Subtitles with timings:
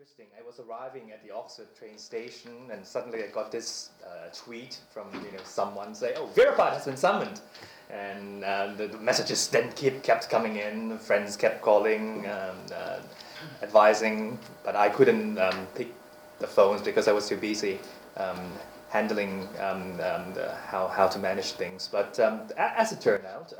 [0.00, 0.26] interesting.
[0.38, 4.78] I was arriving at the Oxford train station, and suddenly I got this uh, tweet
[4.90, 7.40] from you know someone say, "Oh, Verapat has been summoned,"
[7.90, 10.96] and uh, the, the, messages then kept kept coming in.
[10.98, 13.00] Friends kept calling, um, uh,
[13.62, 15.92] advising, but I couldn't um, pick
[16.38, 17.78] the phones because I was too busy.
[18.16, 18.52] Um,
[18.88, 21.88] handling um, um, the, how, how to manage things.
[21.92, 23.52] But um, as it turned out,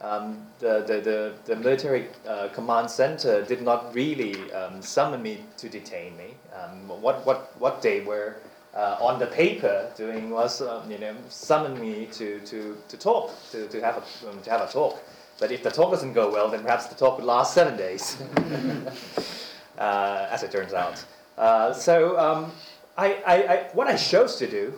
[0.00, 5.44] um, the, the, the, the, military uh, command center did not really um, summon me
[5.56, 6.34] to detain me.
[6.54, 8.36] Um, what, what, what they were
[8.74, 13.32] uh, on the paper doing was, um, you know, summon me to, to, to talk,
[13.52, 15.02] to, to, have a, um, to have a talk.
[15.38, 18.20] But if the talk doesn't go well, then perhaps the talk would last seven days,
[19.78, 21.04] uh, as it turns out.
[21.38, 22.52] Uh, so um,
[22.96, 24.74] I, I, I, what I chose to do,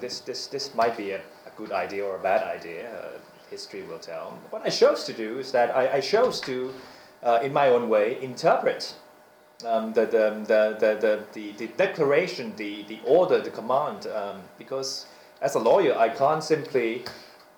[0.00, 3.08] this, this, this might be a, a good idea or a bad idea uh,
[3.50, 4.38] history will tell.
[4.50, 6.72] What I chose to do is that I, I chose to,
[7.22, 8.94] uh, in my own way, interpret
[9.66, 15.06] um, the, the, the, the, the, the, declaration, the, the order, the command, um, because
[15.42, 17.04] as a lawyer, I can't simply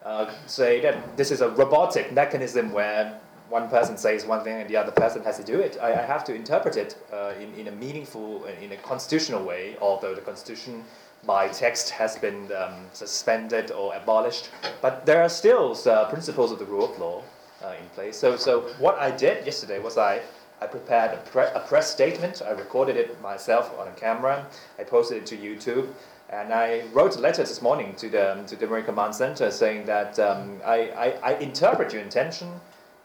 [0.05, 4.69] uh, say that this is a robotic mechanism where one person says one thing and
[4.69, 5.77] the other person has to do it.
[5.81, 9.77] I, I have to interpret it uh, in, in a meaningful, in a constitutional way,
[9.81, 10.85] although the constitution
[11.25, 16.59] by text has been um, suspended or abolished, but there are still uh, principles of
[16.59, 17.23] the rule of law
[17.65, 18.17] uh, in place.
[18.17, 20.21] So, so what I did yesterday was I,
[20.61, 22.43] I prepared a, pre- a press statement.
[22.43, 24.47] I recorded it myself on a camera.
[24.79, 25.89] I posted it to YouTube.
[26.31, 29.85] And I wrote a letter this morning to the, to the Marine Command Center saying
[29.87, 30.89] that um, I,
[31.23, 32.49] I, I interpret your intention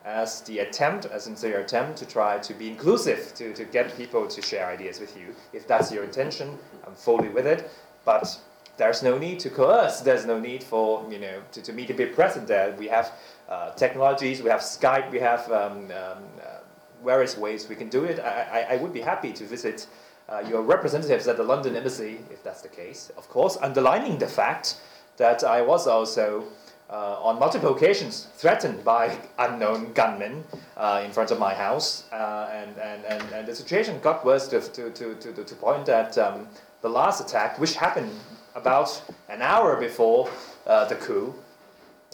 [0.06, 3.96] as the attempt, as a sincere attempt to try to be inclusive, to, to get
[3.98, 5.36] people to share ideas with you.
[5.52, 7.70] If that's your intention, I'm fully with it.
[8.08, 8.40] But
[8.78, 10.00] there's no need to coerce.
[10.00, 12.74] There's no need for you know to, to me to be present there.
[12.80, 13.12] We have
[13.50, 14.42] uh, technologies.
[14.42, 15.12] We have Skype.
[15.12, 16.64] We have um, um, uh,
[17.04, 18.20] various ways we can do it.
[18.20, 19.88] I, I, I would be happy to visit
[20.30, 23.12] uh, your representatives at the London embassy if that's the case.
[23.18, 24.78] Of course, underlining the fact
[25.18, 26.46] that I was also.
[26.90, 29.04] Uh, on multiple occasions threatened by
[29.40, 30.42] unknown gunmen
[30.78, 32.06] uh, in front of my house.
[32.14, 35.86] Uh, and, and, and, and the situation got worse to, to, to, to, to point
[35.86, 36.48] that um,
[36.82, 38.12] the last attack, which happened
[38.56, 40.30] about an hour before
[40.66, 41.34] uh, the coup,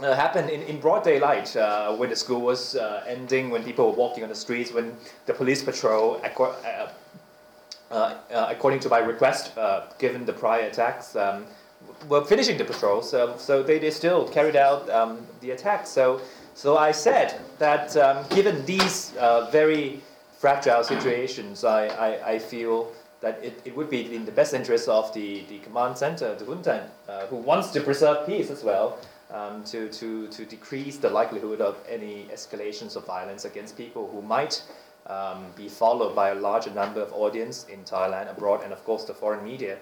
[0.01, 3.91] uh, happened in, in broad daylight uh, when the school was uh, ending, when people
[3.91, 4.95] were walking on the streets, when
[5.27, 6.87] the police patrol, uh,
[7.91, 8.15] uh,
[8.49, 9.51] according to my request,
[9.99, 11.45] given the prior attacks, um,
[12.07, 13.01] were finishing the patrol.
[13.01, 15.85] So, so they, they still carried out um, the attack.
[15.85, 16.19] So,
[16.55, 19.11] so I said that um, given these
[19.51, 20.01] very
[20.39, 22.91] fragile situations, I, I, I feel
[23.23, 26.43] that it, it would be in the best interest of the, the command center, the
[26.43, 28.99] junta, uh, who wants to preserve peace as well,
[29.31, 34.21] um, to, to, to decrease the likelihood of any escalations of violence against people who
[34.21, 34.61] might
[35.07, 39.05] um, be followed by a larger number of audience in Thailand, abroad, and of course
[39.05, 39.77] the foreign media.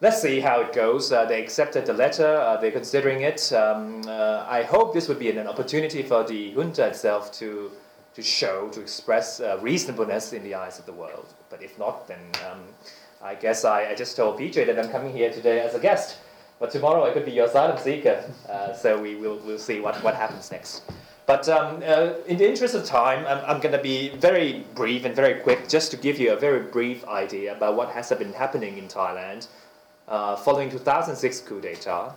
[0.00, 1.12] Let's see how it goes.
[1.12, 3.52] Uh, they accepted the letter, uh, they're considering it.
[3.52, 7.70] Um, uh, I hope this would be an opportunity for the junta itself to
[8.20, 11.26] to show, to express uh, reasonableness in the eyes of the world.
[11.48, 12.20] But if not, then
[12.50, 12.60] um,
[13.22, 16.18] I guess I, I, just told PJ that I'm coming here today as a guest.
[16.58, 18.22] But tomorrow I could be your asylum seeker.
[18.48, 20.82] Uh, so we will we'll see what, what happens next.
[21.26, 25.04] But um, uh, in the interest of time, I'm, I'm going to be very brief
[25.04, 28.32] and very quick just to give you a very brief idea about what has been
[28.32, 29.46] happening in Thailand
[30.08, 32.14] uh, following 2006 coup d'etat.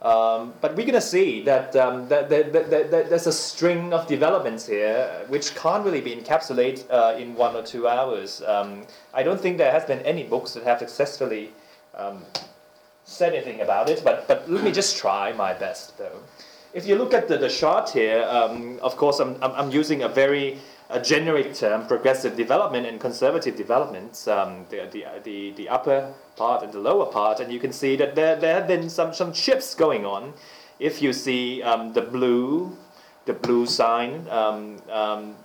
[0.00, 3.92] Um, but we're going to see that, um, that, that, that, that, there's a string
[3.92, 8.40] of developments here which can't really be encapsulated uh, in one or two hours.
[8.42, 11.50] Um, I don't think there has been any books that have successfully
[11.96, 12.22] um,
[13.04, 16.22] said anything about it, but, but let me just try my best though.
[16.74, 20.02] If you look at the, the chart here, um, of course I'm, I'm, I'm using
[20.02, 20.58] a very
[20.90, 26.62] a generic term, progressive development and conservative developments, um, the, the, the, the upper part
[26.62, 29.32] and the lower part, and you can see that there, there have been some, some
[29.32, 30.32] shifts going on.
[30.78, 32.76] If you see um, the blue,
[33.26, 35.36] the blue sign, um, um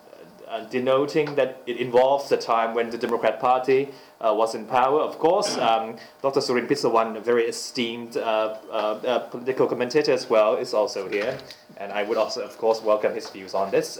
[0.54, 3.90] uh, denoting that it involves the time when the Democrat Party
[4.22, 5.02] uh, was in power.
[5.02, 6.42] Of course, um, Dr.
[6.42, 11.38] Surin Pitsuwan, a very esteemed uh, uh, uh, political commentator as well, is also here,
[11.78, 13.98] and I would also, of course, welcome his views on this.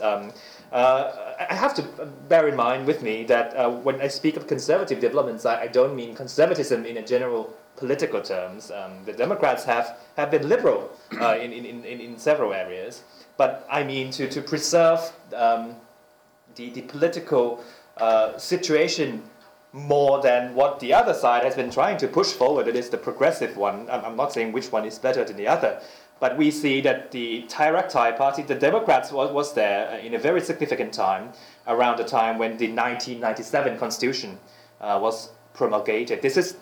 [0.74, 1.84] Uh, I have to
[2.28, 5.68] bear in mind with me that uh, when I speak of conservative developments, I, I,
[5.68, 8.72] don't mean conservatism in a general political terms.
[8.72, 10.90] Um, the Democrats have, have been liberal
[11.22, 13.04] uh, in, in, in, in several areas,
[13.38, 15.00] but I mean to, to preserve
[15.36, 15.76] um,
[16.56, 17.64] the, the political
[17.98, 19.22] uh, situation
[19.74, 22.68] more than what the other side has been trying to push forward.
[22.68, 23.88] It is the progressive one.
[23.92, 25.82] I'm, I'm not saying which one is better than the other,
[26.24, 30.14] But we see that the Thai Rak Thai party, the Democrats, was, was there in
[30.14, 31.34] a very significant time,
[31.68, 34.40] around the time when the 1997 constitution
[34.80, 36.22] uh, was promulgated.
[36.22, 36.56] This is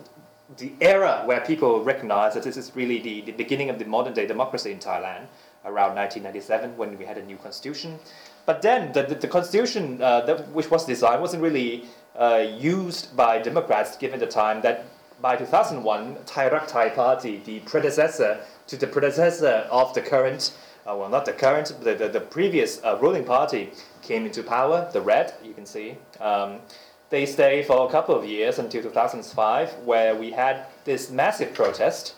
[0.57, 4.15] the era where people recognize that this is really the, the beginning of the modern
[4.15, 5.27] day democracy in Thailand,
[5.63, 7.99] around 1997 when we had a new constitution.
[8.47, 11.85] But then the, the, the constitution uh, that, which was designed wasn't really
[12.15, 14.85] uh, used by Democrats given the time that
[15.21, 18.39] by 2001, Thai Rak Thai Party, the predecessor
[18.71, 20.53] to the predecessor of the current,
[20.88, 23.69] uh, well, not the current, the, the, the previous uh, ruling party
[24.01, 25.97] came into power, the Red, you can see.
[26.21, 26.59] Um,
[27.09, 32.15] they stayed for a couple of years until 2005, where we had this massive protest.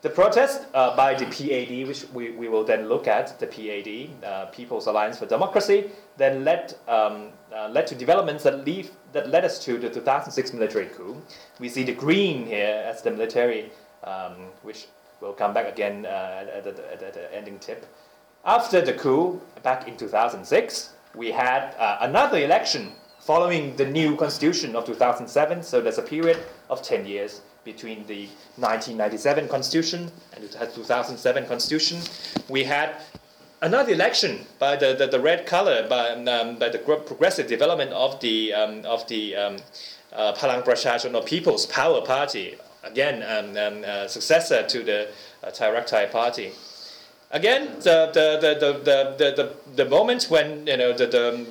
[0.00, 4.26] The protest uh, by the PAD, which we, we will then look at, the PAD,
[4.28, 9.30] uh, People's Alliance for Democracy, then led, um, uh, led to developments that, leave, that
[9.30, 11.22] led us to the 2006 military coup.
[11.60, 13.70] We see the green here as the military,
[14.02, 14.88] um, which
[15.22, 17.86] will come back again uh, at, the, at the ending tip.
[18.44, 24.74] After the coup, back in 2006, we had uh, another election following the new constitution
[24.74, 25.62] of 2007.
[25.62, 26.38] So there's a period
[26.68, 28.26] of 10 years between the
[28.56, 32.00] 1997 constitution and the 2007 constitution.
[32.48, 32.96] We had
[33.60, 38.18] another election by the, the, the red color by, um, by the progressive development of
[38.20, 39.56] the, um, of the um,
[40.12, 45.08] uh, Palang Prachachon or People's Power Party, again, um, um, successor to the
[45.42, 46.52] uh, Thai Rak Thai Party.
[47.30, 48.72] Again, the, the, the, the,
[49.16, 51.46] the, the, the moment when you know, the, the,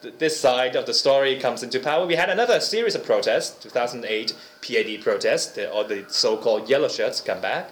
[0.00, 3.62] the, this side of the story comes into power, we had another series of protests,
[3.62, 7.70] 2008 PAD protests, or the so-called yellow shirts come back.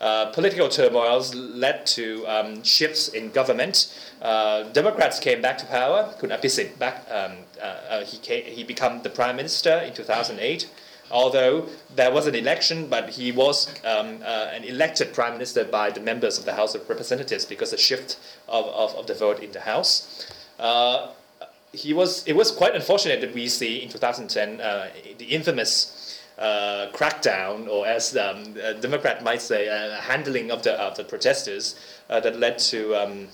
[0.00, 3.92] Uh, political turmoils led to um, shifts in government.
[4.20, 6.12] Uh, Democrats came back to power.
[6.20, 7.06] Kun Abhisit back.
[7.10, 10.68] Um, uh, uh, he came, he became the prime minister in 2008
[11.12, 15.90] although there was an election, but he was um, uh, an elected prime minister by
[15.90, 18.18] the members of the House of Representatives because the shift
[18.48, 20.26] of, of, of the vote in the House.
[20.58, 21.10] Uh,
[21.72, 24.88] he was, it was quite unfortunate that we see in 2010 uh,
[25.18, 30.72] the infamous uh, crackdown, or as um, a Democrat might say, uh, handling of the,
[30.80, 31.76] of the protesters
[32.08, 33.28] uh, that led to um,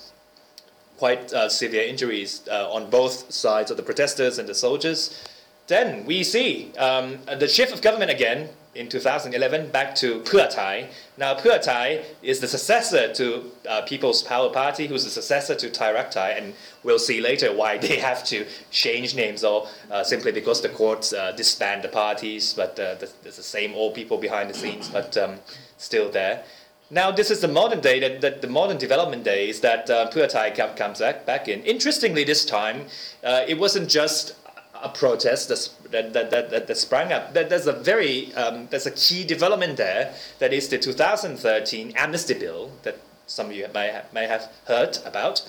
[0.98, 5.28] quite severe injuries on both sides of the protesters and the soldiers.
[5.69, 10.88] Then we see um, the shift of government again in 2011 back to Pheu Thai.
[11.19, 15.70] Now Pheu Thai is the successor to uh, People's Power Party, who's the successor to
[15.70, 16.55] Thai and
[16.85, 21.12] we'll see later why they have to change names or uh, simply because the courts
[21.12, 25.17] uh, disband the parties, but uh, there's the same old people behind the scenes, but
[25.19, 25.37] um,
[25.76, 26.44] still there.
[26.91, 31.00] Now this is the modern day, the modern development days that uh, Pheu Thai comes
[31.00, 31.62] back, back in.
[31.64, 32.87] Interestingly, this time
[33.23, 34.35] uh, it wasn't just
[34.82, 37.34] a protest that, that, that, that, sprang up.
[37.34, 42.72] There's a very um, there's a key development there that is the 2013 amnesty bill
[42.82, 45.42] that some of you may have, may have heard about.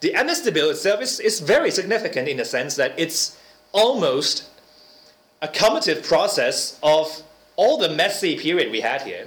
[0.00, 3.38] The amnesty bill itself is, is very significant in the sense that it's
[3.72, 4.48] almost
[5.42, 7.22] a cumulative process of
[7.56, 9.26] all the messy period we had here.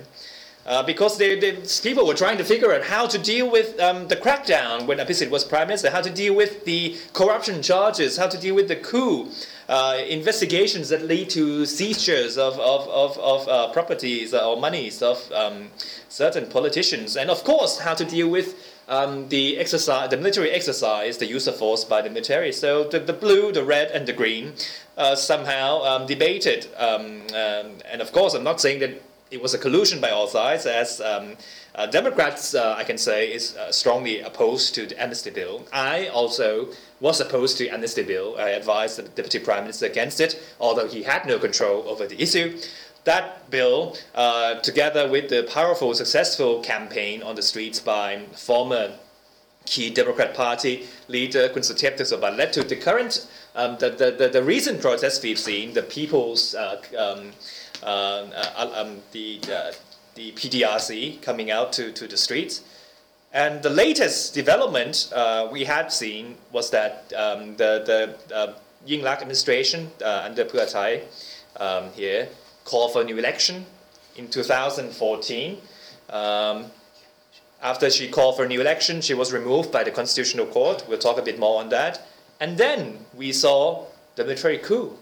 [0.66, 4.08] Uh, because they, they, people were trying to figure out how to deal with um,
[4.08, 8.28] the crackdown when Abhisit was prime minister, how to deal with the corruption charges, how
[8.28, 9.30] to deal with the coup,
[9.68, 15.32] uh, investigations that lead to seizures of, of, of, of uh, properties or monies of
[15.32, 15.70] um,
[16.10, 18.56] certain politicians, and of course, how to deal with
[18.90, 22.52] um, the exercise, the military exercise, the use of force by the military.
[22.52, 24.54] So the, the blue, the red, and the green
[24.98, 26.68] uh, somehow um, debated.
[26.76, 29.02] Um, um, and of course, I'm not saying that
[29.32, 31.36] it was a collusion by all sides, as um,
[31.76, 35.66] uh, Democrats, uh, I can say, is uh, strongly opposed to the amnesty bill.
[35.72, 36.70] I also
[37.00, 38.36] was opposed to amnesty bill.
[38.38, 42.22] I advised the deputy prime minister against it, although he had no control over the
[42.22, 42.58] issue.
[43.06, 48.94] That bill, uh, together with the powerful, successful campaign on the streets by former
[49.66, 54.28] key Democrat Party leader Kun Suthep Thakksin led to the current, um, the, the, the,
[54.30, 57.32] the, recent protests we've seen, the people's uh, um,
[57.84, 59.72] um, the, uh,
[60.16, 62.62] the PDRC coming out to, to the streets.
[63.32, 65.12] And the latest development
[65.52, 68.54] we had seen was that um, the, the uh,
[68.88, 71.02] Yingluck administration under Pheu Thai
[71.58, 72.30] um, here
[72.64, 73.66] called for a new election
[74.16, 75.58] in 2014.
[76.10, 76.66] Um,
[77.62, 80.86] after she called for a new election, she was removed by the Constitutional Court.
[80.88, 82.02] We'll talk a bit more on that.
[82.40, 84.98] And then we saw the military coup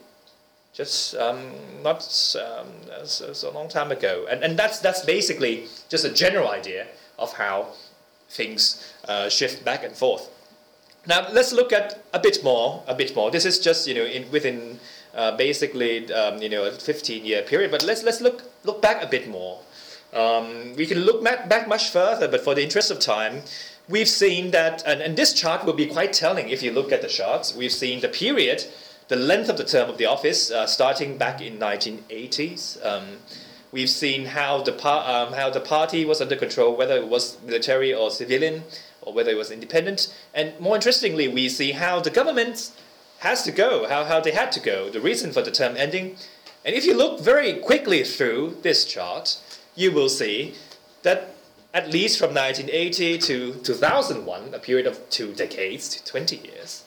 [0.78, 1.40] just um,
[1.82, 1.98] not
[2.38, 2.68] um,
[3.04, 4.28] so, so, long time ago.
[4.30, 6.86] And, and that's, that's basically just a general idea
[7.18, 7.70] of how
[8.30, 10.30] things uh, shift back and forth.
[11.08, 13.32] Now let's look at a bit more, a bit more.
[13.32, 14.80] This is just you know in, within
[15.16, 19.02] uh, basically um, you know a 15 year period, but let's let's look look back
[19.02, 19.62] a bit more.
[20.14, 23.42] Um, we can look back much further, but for the interest of time,
[23.88, 27.02] we've seen that, and, and this chart will be quite telling if you look at
[27.02, 27.56] the charts.
[27.56, 28.66] We've seen the period,
[29.08, 32.86] the length of the term of the office, uh, starting back in 1980s.
[32.86, 33.18] Um,
[33.72, 37.94] we've seen how the, um, how the party was under control, whether it was military
[37.94, 38.64] or civilian,
[39.02, 40.14] or whether it was independent.
[40.34, 42.72] And more interestingly, we see how the government
[43.20, 46.18] has to go, how, how they had to go, the reason for the term ending.
[46.66, 49.40] And if you look very quickly through this chart,
[49.76, 50.56] you will see
[51.04, 51.34] that
[51.74, 56.84] at least from 1980 to 2001, a period of two decades to 20 years,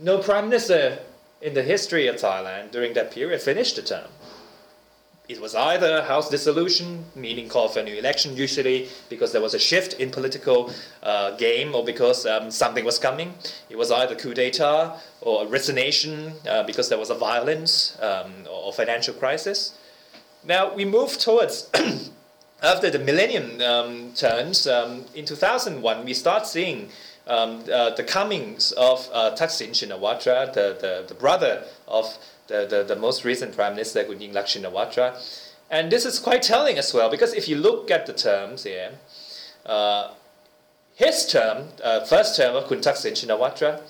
[0.00, 0.98] no prime minister
[1.40, 4.08] in the history of Thailand during that period finished the term.
[5.28, 9.54] It was either house dissolution, meaning call for a new election, usually because there was
[9.54, 10.72] a shift in political
[11.04, 13.34] uh, game or because um, something was coming.
[13.68, 18.72] It was either coup d'etat or resignation uh, because there was a violence um, or
[18.72, 19.78] financial crisis.
[20.42, 21.70] Now we move towards
[22.62, 26.88] after the millennium um, turns um, in 2001, we start seeing
[27.30, 32.18] um, uh, the comings of uh, Thaksin Shinawatra, the, the, the brother of
[32.48, 35.16] the, the, the, most recent Prime Minister, Kun Yingluck Shinawatra.
[35.70, 38.90] And this is quite telling as well, because if you look at the terms here,
[39.64, 40.10] uh,
[40.96, 43.80] his term, uh, first term of Kun Thaksin Shinawatra,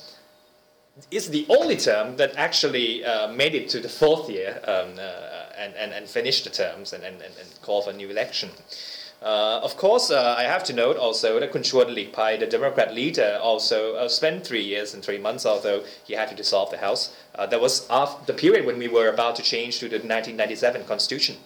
[1.11, 5.47] is the only term that actually uh, made it to the fourth year um, uh,
[5.57, 8.51] and, and, and finished the terms and, and, and call for a new election.
[9.23, 12.95] Uh, of course, uh, I have to note also that Kun Chorn Pai, the Democrat
[12.95, 16.79] leader, also uh, spent three years and three months, although he had to dissolve the
[16.79, 17.15] House.
[17.35, 20.85] Uh, that was after the period when we were about to change to the 1997
[20.85, 21.37] Constitution.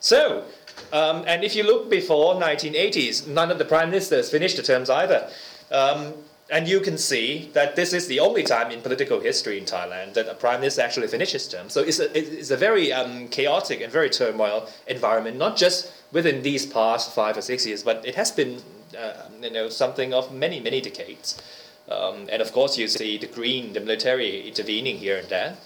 [0.00, 0.44] So,
[0.92, 4.90] um, and if you look before 1980s, none of the prime ministers finished the terms
[4.90, 5.30] either.
[5.70, 6.14] Um,
[6.50, 10.14] and you can see that this is the only time in political history in Thailand
[10.14, 11.68] that a prime minister actually finishes term.
[11.68, 16.42] So it's a, it's a very um, chaotic and very turmoil environment, not just within
[16.42, 18.60] these past five or six years, but it has been
[18.98, 21.40] uh, you know, something of many, many decades.
[21.88, 25.56] Um, and of course, you see the Green, the military intervening here and there.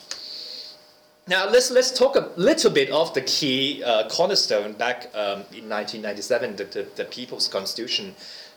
[1.26, 5.70] Now let's let's talk a little bit of the key uh, cornerstone back um, in
[5.70, 8.14] 1997, the, the, the People's Constitution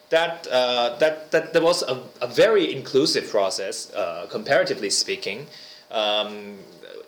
[0.10, 5.48] that, uh, that, that there was a, a very inclusive process, uh, comparatively speaking.
[5.92, 6.58] Um,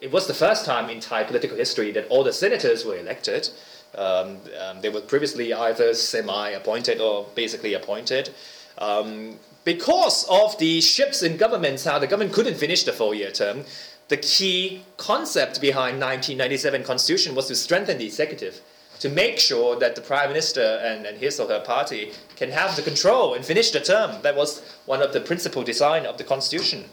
[0.01, 3.49] it was the first time in Thai political history that all the senators were elected.
[3.95, 8.29] Um, um, they were previously either semi appointed or basically appointed.
[8.77, 13.31] Um, because of the shifts in governments, how the government couldn't finish the four year
[13.31, 13.65] term,
[14.07, 18.61] the key concept behind 1997 constitution was to strengthen the executive
[18.99, 22.75] to make sure that the prime minister and, and his or her party can have
[22.75, 24.21] the control and finish the term.
[24.21, 26.85] That was one of the principal design of the constitution.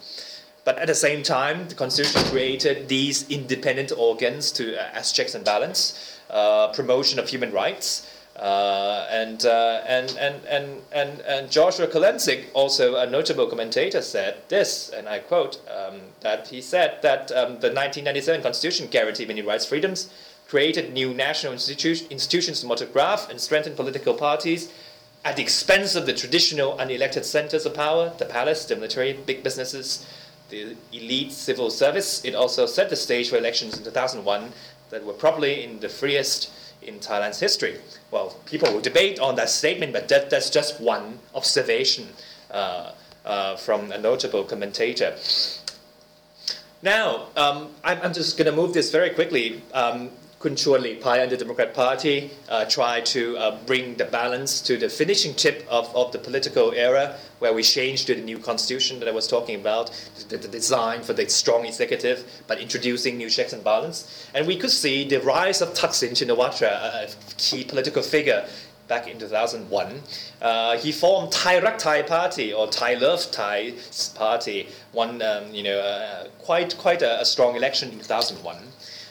[0.65, 5.35] But at the same time, the constitution created these independent organs to uh, as checks
[5.35, 8.13] and balance, uh, promotion of human rights.
[8.37, 14.37] Uh, and, uh, and, and, and, and, and Joshua Kurlantzick, also a notable commentator, said
[14.49, 19.41] this, and I quote, um, that he said that um, the 1997 Constitution guaranteed many
[19.41, 20.11] rights, freedoms,
[20.49, 24.73] created new national institu- institutions to motograph and strengthen political parties
[25.25, 29.43] at the expense of the traditional unelected centers of power, the palace, the military, big
[29.43, 30.07] businesses,
[30.51, 32.25] the elite civil service.
[32.25, 34.53] It also set the stage for elections in 2001
[34.91, 37.81] that were probably in the freest in Thailand's history.
[38.13, 42.07] Well, people will debate on that statement, but that, that's just one observation
[42.53, 42.93] uh,
[43.25, 45.17] uh, from a notable commentator.
[46.83, 49.63] Now, um, I'm, I'm, just going to move this very quickly.
[49.75, 54.61] Um, Kun Chorn Pai and the Democrat Party uh, try to uh, bring the balance
[54.61, 58.39] to the finishing tip of, of the political era where we changed to the new
[58.39, 59.91] constitution that I was talking about,
[60.29, 64.29] the, the design for the strong executive, but introducing new checks and balance.
[64.35, 68.47] And we could see the rise of Thaksin Shinawatra, a key political figure
[68.89, 70.03] back in 2001.
[70.43, 73.73] Uh, he formed Thai Rak Thai Party or Thai Love Thai
[74.15, 78.59] Party, won um, you know, uh, quite, quite a, a, strong election in 2001.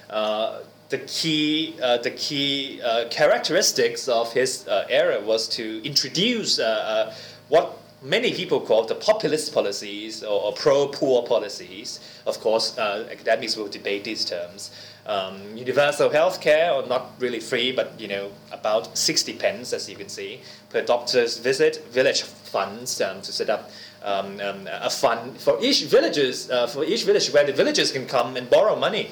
[0.10, 6.60] Uh, the key, uh, the key uh, characteristics of his uh, era was to introduce
[6.60, 6.64] uh,
[7.10, 7.14] uh,
[7.50, 12.00] what many people call the populist policies or, or pro-poor policies.
[12.28, 14.70] Of course, uh, academics will debate these terms.
[15.08, 19.90] Um, universal health care, or not really free, but you know about 60 pence, as
[19.90, 21.84] you can see, per doctor's visit.
[21.92, 23.72] Village funds um, to set up
[24.04, 28.36] um, um a fund for each villages, for each village where the villagers can come
[28.36, 29.10] and borrow money.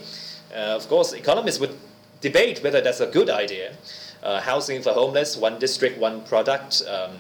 [0.54, 1.76] Uh, of course, economists would
[2.22, 3.74] debate whether that's a good idea.
[4.22, 6.84] Uh, housing for homeless, one district, one product.
[6.88, 7.18] Um,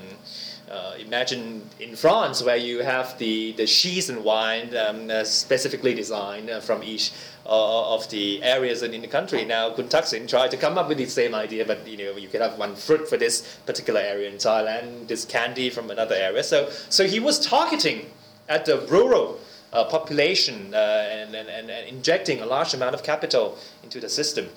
[0.73, 5.93] Uh, imagine in France where you have the, the cheese and wine um, uh, specifically
[5.93, 7.11] designed uh, from each
[7.45, 9.45] uh, of the areas in, in the country.
[9.45, 12.29] Now Kun Thaksin tried to come up with the same idea, but you know you
[12.33, 16.43] can have one fruit for this particular area in Thailand, this candy from another area.
[16.43, 16.57] So
[16.89, 18.09] so he was targeting
[18.47, 19.37] at the rural
[19.73, 20.77] uh, population uh,
[21.11, 24.47] and, and, and, injecting a large amount of capital into the system.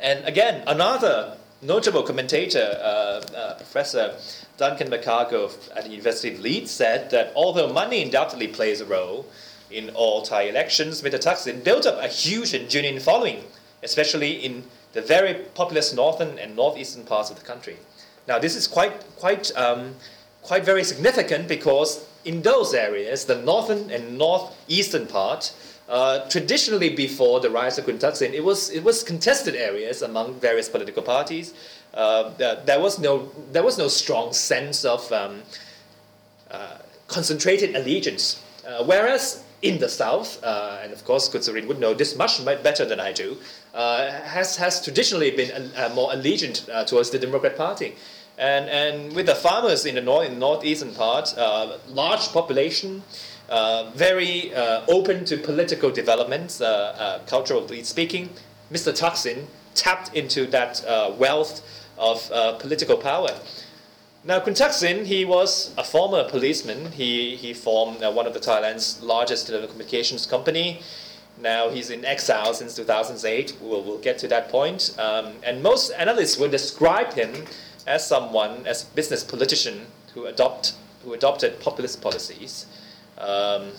[0.00, 4.14] And again, another notable commentator, uh, uh Professor
[4.56, 9.26] Duncan McCargo at the University of Leeds, said that although money undoubtedly plays a role
[9.70, 11.18] in all Thai elections, Mr.
[11.18, 13.44] Thaksin built up a huge and genuine following,
[13.82, 17.76] especially in the very populous northern and northeastern parts of the country.
[18.26, 19.94] Now, this is quite, quite, um,
[20.42, 25.52] quite very significant because in those areas, the northern and northeastern part,
[25.88, 27.98] uh, traditionally before the rise of Kun
[28.32, 31.52] it was, it was contested areas among various political parties.
[31.92, 32.30] Uh,
[32.64, 35.42] there, was no, there was no strong sense of um,
[36.50, 36.76] uh,
[37.08, 38.42] concentrated allegiance.
[38.66, 42.44] Uh, whereas in the south, uh, and of course Kun Surin would know this much
[42.44, 43.36] better than I do,
[43.74, 47.96] uh, has, has traditionally been more allegiant towards the Democrat Party.
[48.40, 53.02] And, and with the farmers in the north, northeastern part, uh, large population,
[53.50, 58.30] uh, very uh, open to political developments, uh, uh, culturally speaking,
[58.72, 58.98] Mr.
[58.98, 59.44] Thaksin
[59.74, 61.60] tapped into that uh, wealth
[61.98, 63.28] of political power.
[64.24, 66.92] Now, Kun Thaksin, he was a former policeman.
[66.92, 70.80] He, he formed one of the Thailand's largest telecommunications company.
[71.38, 73.58] Now he's in exile since 2008.
[73.60, 74.94] We'll, we'll get to that point.
[74.98, 77.46] Um, and most analysts will describe him
[77.90, 82.66] as someone, as a business politician who adopt who adopted populist policies.
[83.18, 83.72] Um,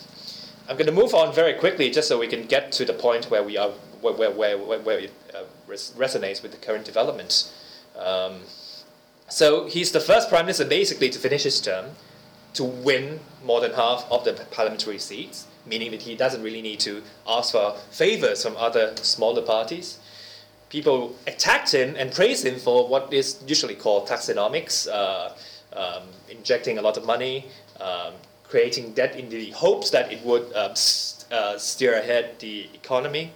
[0.67, 3.29] I'm going to move on very quickly, just so we can get to the point
[3.31, 3.69] where we are,
[4.01, 7.51] where where where, where it uh, res- resonates with the current development.
[7.97, 8.41] Um,
[9.29, 11.85] so he's the first prime minister, basically, to finish his term,
[12.53, 16.79] to win more than half of the parliamentary seats, meaning that he doesn't really need
[16.81, 19.99] to ask for favors from other smaller parties
[20.71, 25.33] people attacked him and praised him for what is usually called Thaksinomics, uh,
[25.73, 27.45] um, injecting a lot of money,
[27.81, 28.13] um,
[28.45, 30.73] creating debt in the hopes that it would uh,
[31.31, 33.33] uh, steer ahead the economy.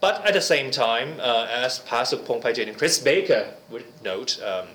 [0.00, 4.68] But at the same time, uh, as Pasuk Phongpaichit and Chris Baker would note, um,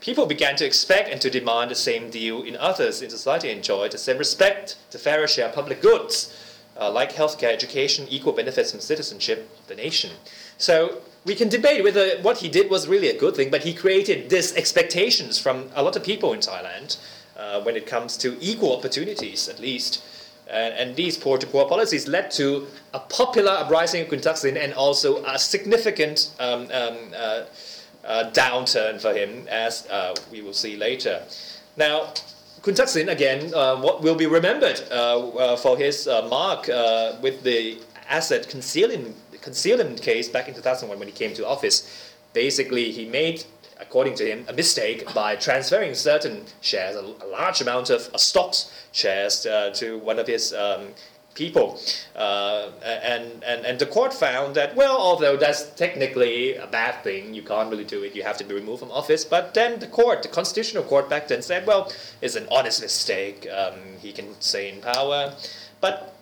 [0.00, 3.88] people began to expect and to demand the same deal in others in society enjoy,
[3.88, 6.34] the same respect, the fairer share of public goods,
[6.78, 10.10] uh, like healthcare, education, equal benefits, and citizenship of the nation.
[10.58, 13.72] So we can debate whether what he did was really a good thing, but he
[13.74, 16.98] created these expectations from a lot of people in Thailand
[17.36, 20.02] uh, when it comes to equal opportunities, at least.
[20.46, 24.62] And, and these poor to poor policies led to a popular uprising of Kun Thaksin
[24.62, 27.44] and also a significant um, um, uh,
[28.04, 31.22] uh, downturn for him, as uh, we will see later.
[31.78, 32.12] Now,
[32.60, 36.66] Kun Thaksin, again, uh, what will be remembered uh, for his mark
[37.22, 41.76] with the asset concealing concealment case back in 2001 when he came to office,
[42.32, 43.44] basically he made,
[43.78, 48.18] according to him, a mistake by transferring certain shares, a, a large amount of uh,
[48.18, 50.88] stocks shares uh, to one of his um,
[51.34, 51.78] people.
[52.16, 57.34] Uh, and, and, and the court found that, well, although that's technically a bad thing,
[57.34, 59.24] you can't really do it, you have to be removed from office.
[59.26, 63.46] But then the court, the constitutional court back then said, well, it's an honest mistake,
[63.54, 65.34] um, he can stay in power.
[65.82, 66.13] But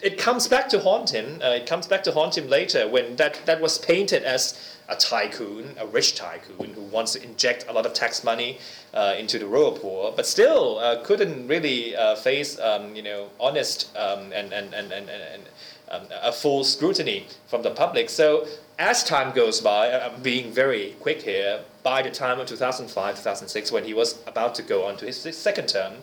[0.00, 1.40] it comes back to haunt him.
[1.42, 4.96] Uh, it comes back to haunt him later when that, that was painted as a
[4.96, 8.58] tycoon, a rich tycoon who wants to inject a lot of tax money
[8.94, 13.28] uh, into the rural poor, but still uh, couldn't really uh, face um, you know
[13.38, 15.42] honest um, and, and, and, and, and
[15.90, 18.08] um, a full scrutiny from the public.
[18.08, 18.46] So
[18.78, 21.60] as time goes by, I'm being very quick here.
[21.82, 25.18] By the time of 2005, 2006, when he was about to go on to his
[25.36, 25.94] second term,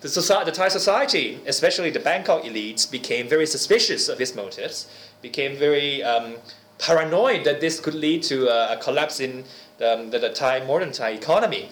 [0.00, 4.88] the, society, the Thai society, especially the Bangkok elites, became very suspicious of his motives,
[5.22, 6.36] became very um,
[6.78, 9.44] paranoid that this could lead to a, a collapse in
[9.78, 11.70] the, um, the, the, Thai modern Thai economy.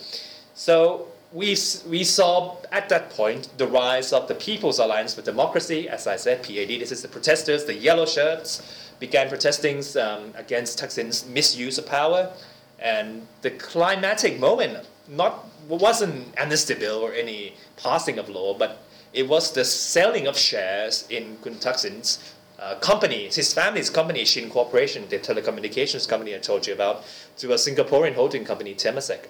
[0.55, 1.57] So we,
[1.89, 6.17] we saw at that point the rise of the People's Alliance for Democracy, as I
[6.17, 6.81] said, PAD.
[6.81, 12.33] This is the protesters, the yellow shirts, began protesting um, against Thaksin's misuse of power.
[12.79, 19.29] And the climatic moment not wasn't amnesty bill or any passing of law, but it
[19.29, 25.09] was the selling of shares in Kun Thaksin's uh, company, his family's company, Shin Corporation,
[25.09, 27.05] the telecommunications company I told you about,
[27.39, 29.27] to a Singaporean holding company, Temasek.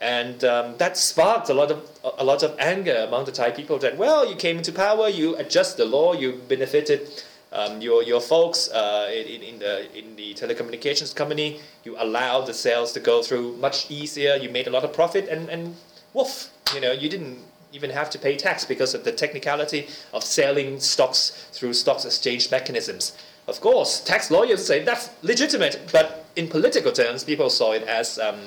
[0.00, 3.78] And um, that sparked a lot of a lot of anger among the Thai people
[3.78, 8.20] that well, you came into power, you adjust the law, you benefited um, your, your
[8.20, 13.22] folks uh, in, in, the, in the telecommunications company, you allowed the sales to go
[13.22, 15.76] through much easier, you made a lot of profit, and, and
[16.14, 17.38] woof, you know, you didn't
[17.72, 22.50] even have to pay tax because of the technicality of selling stocks through stocks exchange
[22.50, 23.16] mechanisms.
[23.48, 28.18] Of course, tax lawyers say that's legitimate, but in political terms, people saw it as
[28.18, 28.38] um,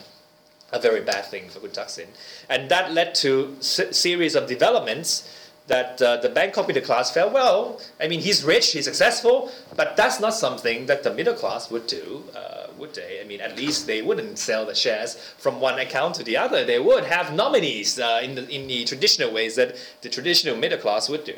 [0.71, 2.07] a very bad thing for Kun Thaksin.
[2.49, 5.29] And that led to a series of developments
[5.67, 9.97] that uh, the Bangkok middle class felt, well, I mean, he's rich, he's successful, but
[9.97, 13.19] that's not something that the middle class would do, uh, would they?
[13.19, 16.63] I mean, at least they wouldn't sell the shares from one account to the other.
[16.65, 20.77] They would have nominees uh, in, the, in the traditional ways that the traditional middle
[20.77, 21.37] class would do.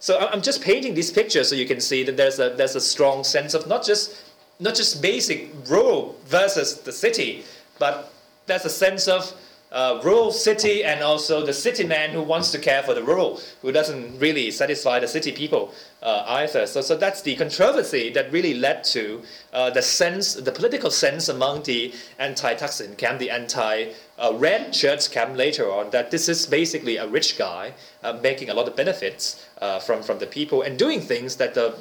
[0.00, 2.80] So I'm just painting these pictures so you can see that there's a, there's a
[2.80, 4.16] strong sense of not just,
[4.58, 7.44] not just basic rural versus the city,
[7.78, 8.12] but
[8.46, 9.32] there's a sense of
[9.70, 13.40] uh, rural city and also the city man who wants to care for the rural,
[13.62, 16.66] who doesn't really satisfy the city people uh, either.
[16.66, 21.28] So, so that's the controversy that really led to uh, the sense, the political sense
[21.28, 26.96] among the anti-Thaksin camp, the anti-red uh, shirts camp later on, that this is basically
[26.96, 30.78] a rich guy uh, making a lot of benefits uh, from, from the people and
[30.78, 31.76] doing things that the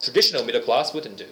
[0.00, 1.26] traditional middle class wouldn't do.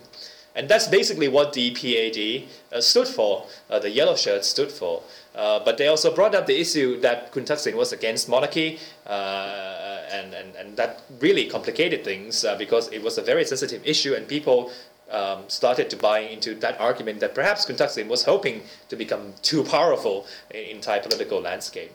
[0.57, 5.01] And that's basically what the PAD stood for, the yellow shirts stood for.
[5.35, 10.03] Uh, but they also brought up the issue that Kun Thaksin was against monarchy, uh,
[10.11, 14.15] and, and, and that really complicated things uh, because it was a very sensitive issue,
[14.15, 14.73] and people
[15.11, 19.35] um, started to buy into that argument that perhaps Kun Thaksin was hoping to become
[19.43, 21.93] too powerful in, in Thai political landscape.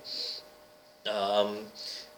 [1.06, 1.58] Um,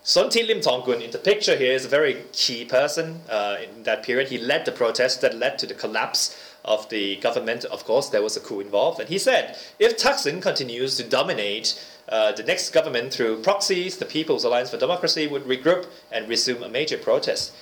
[0.04, 4.30] Sonthi Limthongkul in the picture here is a very key person uh, in that period.
[4.30, 7.66] He led the protest that led to the collapse of the government.
[7.66, 9.00] Of course, there was a coup involved.
[9.00, 14.06] And he said, if Thaksin continues to dominate uh, the next government through proxies, the
[14.06, 17.54] People's Alliance for Democracy would regroup and resume a major protest.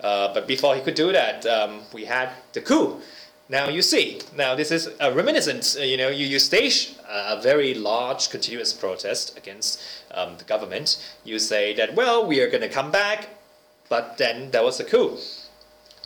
[0.00, 3.00] Uh, but before he could do that, um, we had the coup.
[3.48, 7.40] Now you see, now this is a reminiscence, uh, you know, you, you stage a
[7.40, 10.96] very large continuous protest against um, the government.
[11.24, 13.28] You say that, well, we are going to come back,
[13.90, 15.18] but then there was a coup.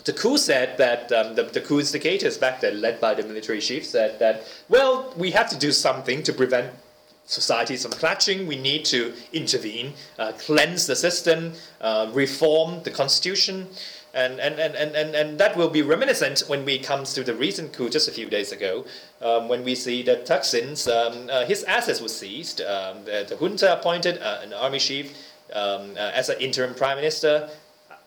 [0.04, 3.60] The coup said that um, the, the coup instigators back then, led by the military
[3.60, 6.72] chief, said that, well, we have to do something to prevent
[7.28, 8.46] societies from clashing.
[8.46, 13.68] We need to intervene, uh, cleanse the system, uh, reform the constitution.
[14.14, 17.74] And, and, and, and, and, that will be reminiscent when we come to the recent
[17.74, 18.86] coup just a few days ago,
[19.20, 22.62] um, when we see that Thaksin's, um, uh, his assets were seized.
[22.62, 25.14] Um, the, the, junta appointed uh, an army chief
[25.52, 27.50] um, uh, as an interim prime minister,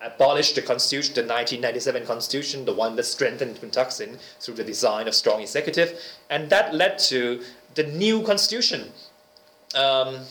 [0.01, 5.15] abolished the constitution, the 1997 constitution, the one that strengthened Thaksin through the design of
[5.15, 7.41] strong executive, and that led to
[7.75, 8.91] the new constitution.
[9.75, 10.25] Um,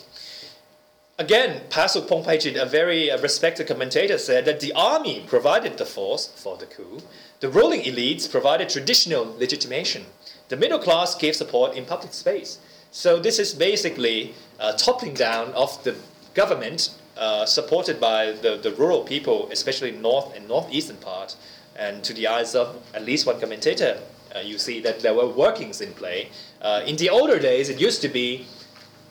[1.20, 6.28] Again, Pasuk Phongpaichit, a very uh, respected commentator, said that the army provided the force
[6.28, 7.02] for the coup,
[7.40, 10.06] the ruling elites provided traditional legitimation,
[10.48, 12.58] the middle class gave support in public space.
[12.90, 15.94] So this is basically a toppling down of the
[16.32, 16.88] government
[17.20, 21.36] uh, supported by the, the rural people, especially north and northeastern part.
[21.76, 24.00] And to the eyes of at least one commentator,
[24.34, 26.30] uh, you see that there were workings in play.
[26.60, 28.46] Uh, in the older days, it used to be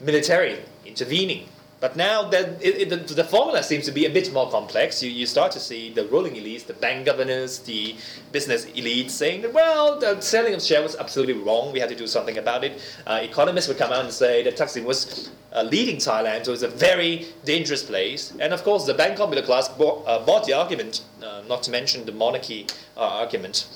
[0.00, 1.48] military intervening
[1.80, 5.02] but now that it, it, the, formula seems to be a bit more complex.
[5.02, 7.96] You, you start to see the ruling elites, the bank governors, the
[8.32, 11.72] business elites saying that, well, the selling of shares was absolutely wrong.
[11.72, 12.80] We had to do something about it.
[13.06, 16.62] Uh, economists would come out and say that Thaksin was uh, leading Thailand, so it's
[16.62, 18.34] a very dangerous place.
[18.38, 21.70] And of course, the Bangkok middle class bought, uh, bought the argument, uh, not to
[21.70, 22.66] mention the monarchy
[22.96, 23.66] uh, argument.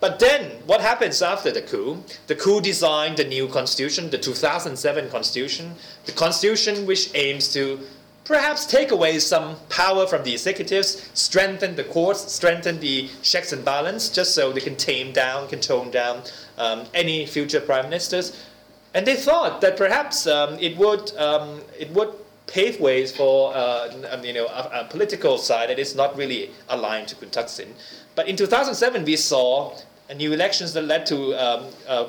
[0.00, 2.02] But then, what happens after the coup?
[2.26, 5.74] The coup designed the new constitution, the 2007 constitution,
[6.06, 7.80] the constitution which aims to
[8.24, 13.62] perhaps take away some power from the executives, strengthen the courts, strengthen the checks and
[13.62, 16.22] balance, just so they can tame down, can tone down
[16.56, 18.46] um, any future prime ministers.
[18.94, 22.12] And they thought that perhaps um, it would um, it would
[22.46, 27.08] pave ways for uh, you know a, a, political side that is not really aligned
[27.08, 27.68] to Thaksin.
[28.16, 29.76] But in 2007, we saw
[30.14, 32.08] new elections that led to um, uh,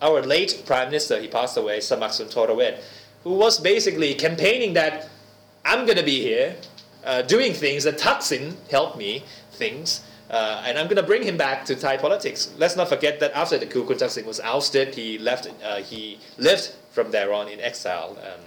[0.00, 2.78] our late prime minister, he passed away, Samak Sundaravej,
[3.24, 5.08] who was basically campaigning that
[5.64, 6.56] I'm going to be here
[7.04, 10.04] uh, doing things that Thaksin helped me things.
[10.30, 12.52] Uh, and I'm going to bring him back to Thai politics.
[12.58, 14.94] Let's not forget that after the coup, Kun Thaksin was ousted.
[14.94, 15.50] He left.
[15.64, 18.18] Uh, he lived from there on in exile.
[18.22, 18.40] Um,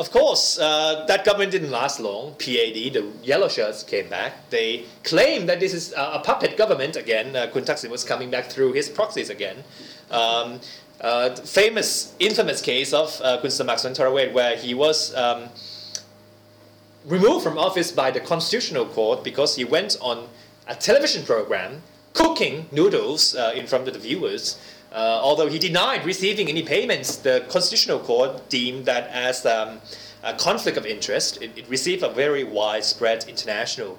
[0.00, 2.32] of course, uh, that government didn't last long.
[2.38, 4.48] PAD, the yellow shirts, came back.
[4.48, 7.36] They claimed that this is a, puppet government again.
[7.36, 9.58] Uh, Kun Thaksin was coming back through his proxies again.
[10.10, 10.60] Um,
[11.02, 15.50] uh, famous, infamous case of uh, Kun Samak Sundaravej, where he was um,
[17.04, 20.28] removed from office by the Constitutional Court because he went on
[20.66, 21.82] a television program
[22.14, 24.58] cooking noodles uh, in front of the viewers.
[24.92, 29.80] Uh, although he denied receiving any payments, the Constitutional Court deemed that as um,
[30.22, 31.40] a conflict of interest.
[31.40, 33.98] It, it, received a very widespread international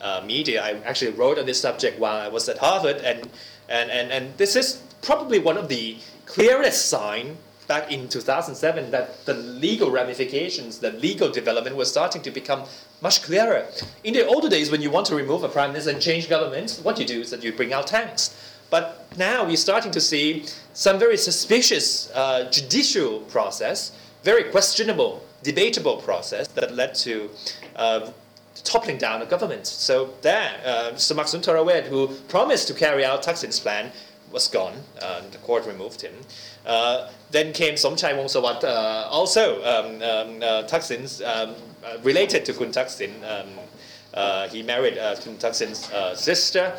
[0.00, 0.62] uh, media.
[0.62, 3.28] I actually wrote on this subject while I was at Harvard, and,
[3.68, 9.24] and, and, and this is probably one of the clearest signs back in 2007 that
[9.24, 12.64] the legal ramifications, the legal development was starting to become
[13.00, 13.66] much clearer.
[14.02, 16.80] In the older days, when you want to remove a prime minister and change government,
[16.82, 18.53] what you do is that you bring out tanks.
[18.70, 25.98] But now we're starting to see some very suspicious uh, judicial process, very questionable, debatable
[25.98, 27.30] process that led to
[27.76, 28.10] uh,
[28.64, 29.66] toppling down the government.
[29.66, 33.92] So there, uh, Samak Sundaravej, who promised to carry out Thaksin's plan,
[34.32, 34.74] was gone.
[35.00, 36.14] Uh, the court removed him.
[36.66, 42.52] Uh, then came Somchai Wongsawat, uh, also um, um, uh, Thaksin's, um, uh, related to
[42.52, 43.12] Kun Thaksin.
[43.22, 43.48] Um,
[44.12, 46.76] uh, he married Kun Thaksin's sister.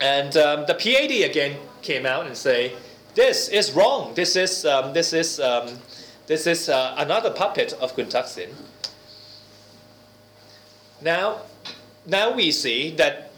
[0.00, 2.74] And um, the PAD again came out and say,
[3.14, 4.14] this is wrong.
[4.14, 5.40] This is, um, this is,
[6.26, 8.50] this is another puppet of Kun Thaksin.
[11.00, 11.40] Now,
[12.06, 13.30] now we see that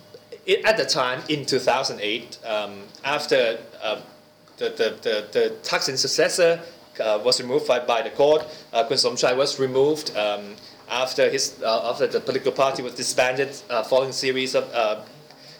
[0.46, 4.00] it, at the time in 2008, um, after uh,
[4.56, 6.60] the, the, the, the Thaksin successor
[7.00, 10.54] uh, was removed by, by the court, uh, Kun Somchai was removed um,
[10.88, 15.02] after, his, uh, after the political party was disbanded uh, following series of uh,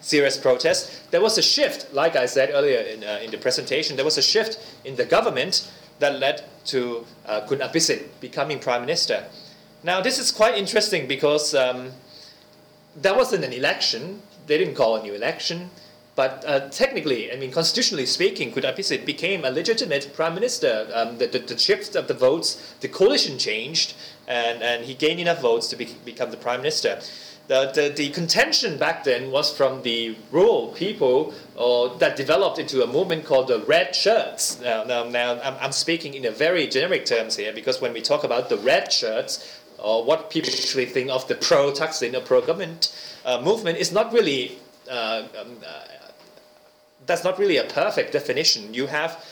[0.01, 1.01] serious protests.
[1.11, 4.19] There was a shift, like I said earlier in, uh, in the presentation, there was
[4.19, 7.61] a shift in the government that led to uh, Kun
[8.21, 9.25] becoming prime minister.
[9.83, 11.93] Now, this is quite interesting because um,
[12.97, 14.23] that wasn't an election.
[14.47, 15.71] They didn't call a new election.
[16.19, 20.89] But uh, technically, I mean, constitutionally speaking, Kun Abhisit became a legitimate prime minister.
[20.93, 23.95] Um, the, the, the, shift of the votes, the coalition changed,
[24.27, 26.99] and, and he gained enough votes to be, become the prime minister.
[27.49, 32.83] The, the, the, contention back then was from the rural people uh, that developed into
[32.83, 34.61] a movement called the red shirts.
[34.61, 38.03] Now, now, now I'm, I'm speaking in a very generic terms here because when we
[38.03, 42.95] talk about the red shirts, or what people actually think of the pro-Thaksin or pro-government
[43.25, 44.59] uh, movement is not really
[44.91, 45.85] uh, um, uh,
[47.07, 48.73] that's not really a perfect definition.
[48.73, 49.25] You have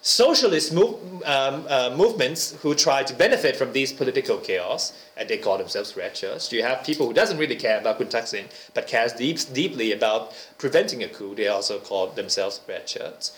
[0.00, 5.38] socialist move, um, uh, movements who try to benefit from these political chaos, and they
[5.38, 6.52] call themselves red shirts.
[6.52, 10.34] You have people who doesn't really care about Kun Thaksin, but cares deep, deeply about
[10.58, 11.34] preventing a coup.
[11.34, 13.36] They also call themselves red shirts.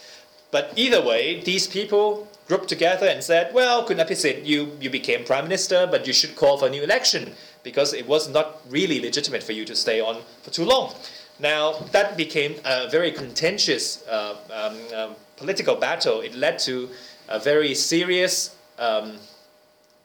[0.51, 5.25] But either way, these people grouped together and said, well, Kun Abhisit, you, you became
[5.25, 9.01] prime minister, but you should call for a new election because it was not really
[9.01, 10.94] legitimate for you to stay on for too long.
[11.40, 16.20] Now, that became a very contentious uh, um, um, political battle.
[16.20, 16.90] It led to
[17.29, 19.18] a very serious um,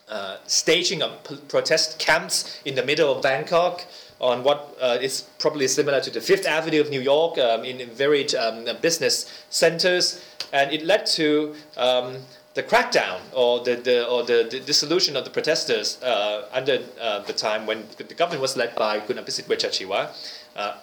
[0.08, 1.12] uh, staging of
[1.50, 3.86] protest camps in the middle of Bangkok
[4.22, 7.82] on what uh, is probably similar to the Fifth Avenue of New York um, in,
[7.82, 7.90] in,
[8.38, 12.18] um, business centers and it led to um,
[12.54, 17.20] the crackdown or the, the or the, the, dissolution of the protesters uh, under uh,
[17.20, 20.14] the time when the government was led by Kun Abhisit Vejjajiva, uh,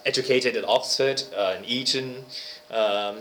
[0.04, 2.24] educated at Oxford uh, and Eton.
[2.70, 3.20] Um,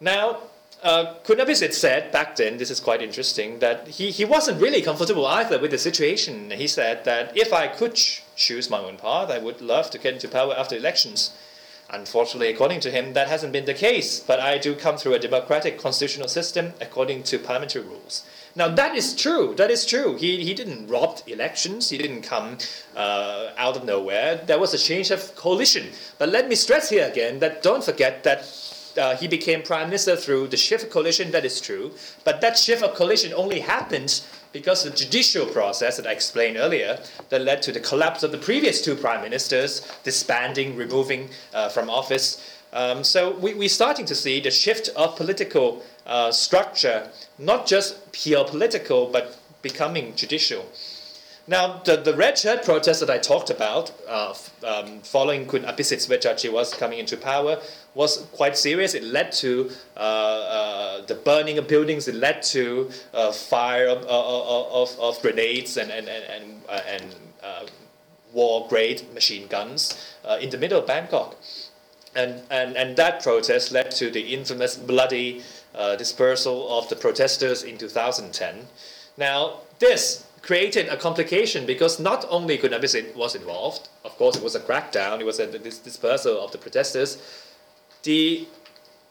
[0.00, 0.38] now,
[0.82, 4.82] uh, Kun Abhisit said back then, this is quite interesting, that he, he wasn't really
[4.82, 6.50] comfortable either with the situation.
[6.50, 9.98] He said that if I could ch- choose my own path, I would love to
[9.98, 11.36] get into power after elections.
[11.90, 15.18] Unfortunately, according to him, that hasn't been the case, but I do come through a
[15.18, 18.24] democratic constitutional system according to parliamentary rules.
[18.58, 19.54] Now, that is true.
[19.54, 20.16] That is true.
[20.16, 22.58] He, he didn't rob elections, he didn't come
[22.96, 24.42] uh, out of nowhere.
[24.44, 25.86] There was a change of coalition.
[26.18, 28.40] But let me stress here again that don't forget that
[28.98, 31.92] uh, he became prime minister through the shift of coalition, that is true.
[32.24, 36.56] But that shift of coalition only happened because of the judicial process that I explained
[36.56, 41.68] earlier that led to the collapse of the previous two prime ministers, disbanding, removing uh,
[41.68, 42.57] from office.
[42.72, 48.12] Um, so we, we're starting to see the shift of political uh, structure, not just
[48.12, 50.66] pure political, but becoming judicial.
[51.48, 54.34] Now, the, the red shirt protest that I talked about, uh,
[54.66, 57.58] um, following Kun Vechachi was coming into power,
[57.94, 58.92] was quite serious.
[58.92, 62.06] It led to uh, uh, the burning of buildings.
[62.06, 67.70] It led to uh, fire of, of, of, grenades and, and, and, and, and
[68.34, 71.34] war-grade machine guns in the middle of Bangkok.
[72.14, 75.42] And, and, and that protest led to the infamous bloody
[75.74, 78.66] uh, dispersal of the protesters in 2010.
[79.16, 84.42] Now, this created a complication because not only Kun Abhisit was involved, of course it
[84.42, 87.18] was a crackdown, it was a dispersal of the protesters,
[88.04, 88.46] the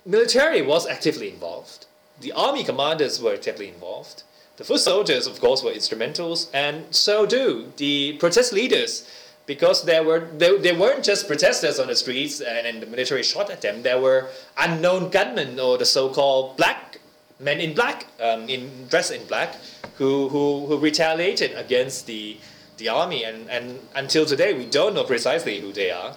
[0.05, 1.85] military was actively involved.
[2.21, 4.23] The army commanders were actively involved.
[4.55, 9.07] The foot soldiers, of course, were instrumentals, and so do the protest leaders.
[9.47, 13.23] Because there were they, they weren't just protesters on the streets and, and the military
[13.23, 13.81] shot at them.
[13.81, 16.99] There were unknown gunmen or the so-called black
[17.39, 19.55] men in black, um, in dressed in black,
[19.95, 22.37] who, who, who retaliated against the
[22.77, 26.15] the army, and, and until today we don't know precisely who they are.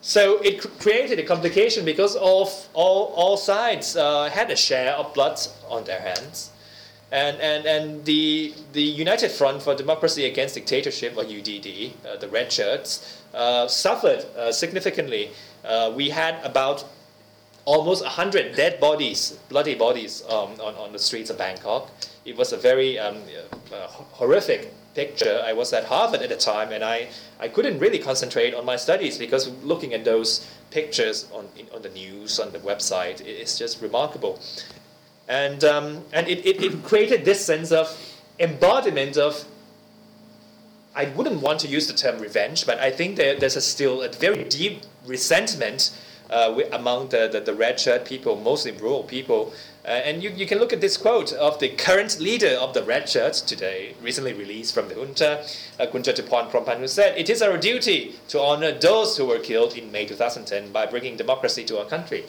[0.00, 5.14] So it created a complication because of all, all sides uh, had a share of
[5.14, 6.50] blood on their hands.
[7.12, 12.28] And, and, and the, the United Front for Democracy Against Dictatorship, or UDD, uh, the
[12.28, 15.30] red shirts, uh, suffered uh, significantly.
[15.62, 16.86] Uh, we had about
[17.66, 21.90] almost 100 dead bodies, bloody bodies, um, on, on the streets of Bangkok.
[22.24, 23.18] It was a very um,
[23.70, 25.42] uh, horrific picture.
[25.44, 28.76] I was at Harvard at the time, and I, I couldn't really concentrate on my
[28.76, 33.58] studies because looking at those pictures on, in, on the news, on the website, it's
[33.58, 34.40] just remarkable.
[35.28, 37.96] And, um, and it, it, it created this sense of
[38.38, 39.44] embodiment of
[40.94, 44.02] I wouldn't want to use the term revenge, but I think there, there's a still
[44.02, 45.90] a very deep resentment
[46.28, 49.52] uh, among the, the, the, red shirt people, mostly rural people.
[49.84, 52.82] Uh, and you, you can look at this quote of the current leader of the
[52.82, 55.44] red shirts today, recently released from the junta,
[55.80, 59.38] uh, Kun Jatuporn Prompan, who said, It is our duty to honor those who were
[59.38, 62.24] killed in May 2010 by bringing democracy to our country.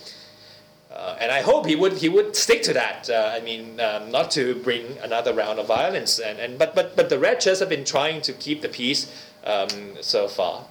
[0.94, 3.10] Uh, and I hope he would he would stick to that.
[3.10, 6.20] Uh, I mean, um, not to bring another round of violence.
[6.20, 9.12] And, and but but but the red have been trying to keep the peace
[9.44, 9.70] um,
[10.02, 10.66] so far.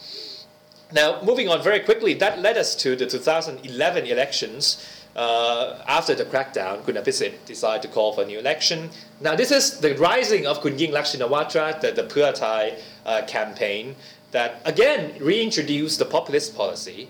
[0.93, 4.87] Now, moving on very quickly, that led us to the 2011 elections.
[5.15, 8.91] Uh, after the crackdown, Kun Abhisit decided to call for a new election.
[9.21, 13.97] Now, this is the rising of Kun Yingluck Shinawatra, the, the Pheu Thai uh, campaign,
[14.31, 17.09] that again reintroduced the populist policy.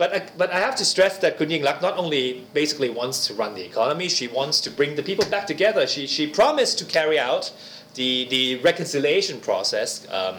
[0.00, 3.34] But, uh, but I have to stress that Kun Yingluck not only basically wants to
[3.34, 5.86] run the economy, she wants to bring the people back together.
[5.86, 7.52] She, she promised to carry out
[7.96, 10.10] the, the reconciliation process.
[10.10, 10.38] Um,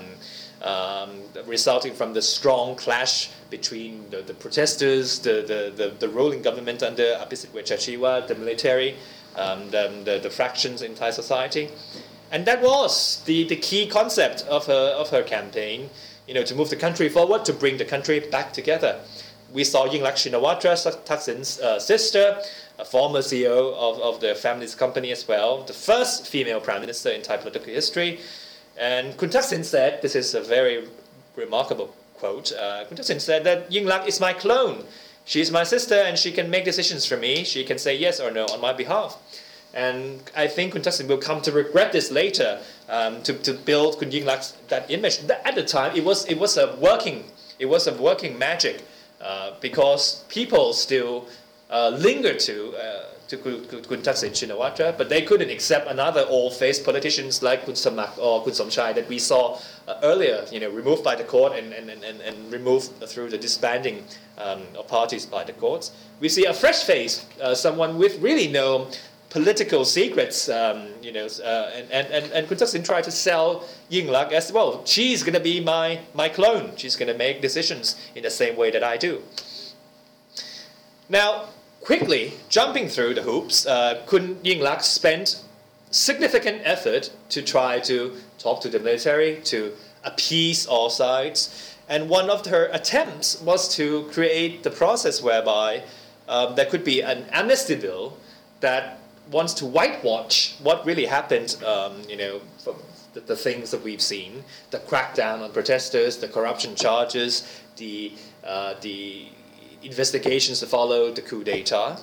[0.63, 6.43] um, resulting from the strong clash between the, the protesters, the, the, the, the, ruling
[6.43, 8.95] government under Abhisit Vejjajiva, the military,
[9.35, 11.69] um, the, the, the, fractions in Thai society.
[12.31, 15.89] And that was the, the key concept of her, of her campaign,
[16.27, 18.99] you know, to move the country forward, to bring the country back together.
[19.53, 22.41] We saw Yingluck Shinawatra, Thaksin's uh, sister,
[22.79, 27.09] a former CEO of, of the family's company as well, the first female prime minister
[27.09, 28.19] in Thai political history,
[28.77, 30.87] and Kun Thaksin said, this is a very
[31.35, 34.85] remarkable quote, uh, Kun Thaksin said that Yingluck is my clone.
[35.25, 37.43] She's my sister and she can make decisions for me.
[37.43, 39.17] She can say yes or no on my behalf.
[39.73, 42.59] And I think Kun Thaksin will come to regret this later
[42.89, 45.19] um, to, to build Kun Yingluck's that image.
[45.45, 47.25] At the time, it was, it was a working,
[47.59, 48.83] it was a working magic
[49.21, 51.27] uh, because people still
[51.69, 57.41] uh, linger to uh, to Kun Thaksin Shinawatra, but they couldn't accept another old-faced politicians
[57.41, 59.57] like Kun Samak or Kun Somchai that we saw
[59.87, 63.37] uh, earlier, you know, removed by the court and, and, and, and removed through the
[63.37, 64.03] disbanding
[64.37, 65.91] um, of parties by the courts.
[66.19, 68.89] We see a fresh face, uh, someone with really no
[69.31, 74.51] political secrets, um, you know, uh, and, and, and, Thaksin tried to sell Yingluck as
[74.51, 74.85] well.
[74.85, 76.73] She's going to be my, my clone.
[76.75, 79.23] She's going to make decisions in the same way that I do.
[81.07, 81.45] Now,
[81.79, 85.41] quickly jumping through the hoops, uh, Kun Yingluck spent
[85.91, 89.71] significant effort to try to talk to the military, to
[90.03, 91.77] appease all sides.
[91.87, 95.83] And one of her attempts was to create the process whereby
[96.27, 98.17] um, there could be an amnesty bill
[98.59, 99.00] that
[99.31, 102.41] wants to whitewash what really happened, um, you know,
[103.13, 108.13] the, the, things that we've seen, the crackdown on protesters, the corruption charges, the,
[108.43, 109.27] uh, the
[109.83, 111.99] investigations that followed the coup d'etat.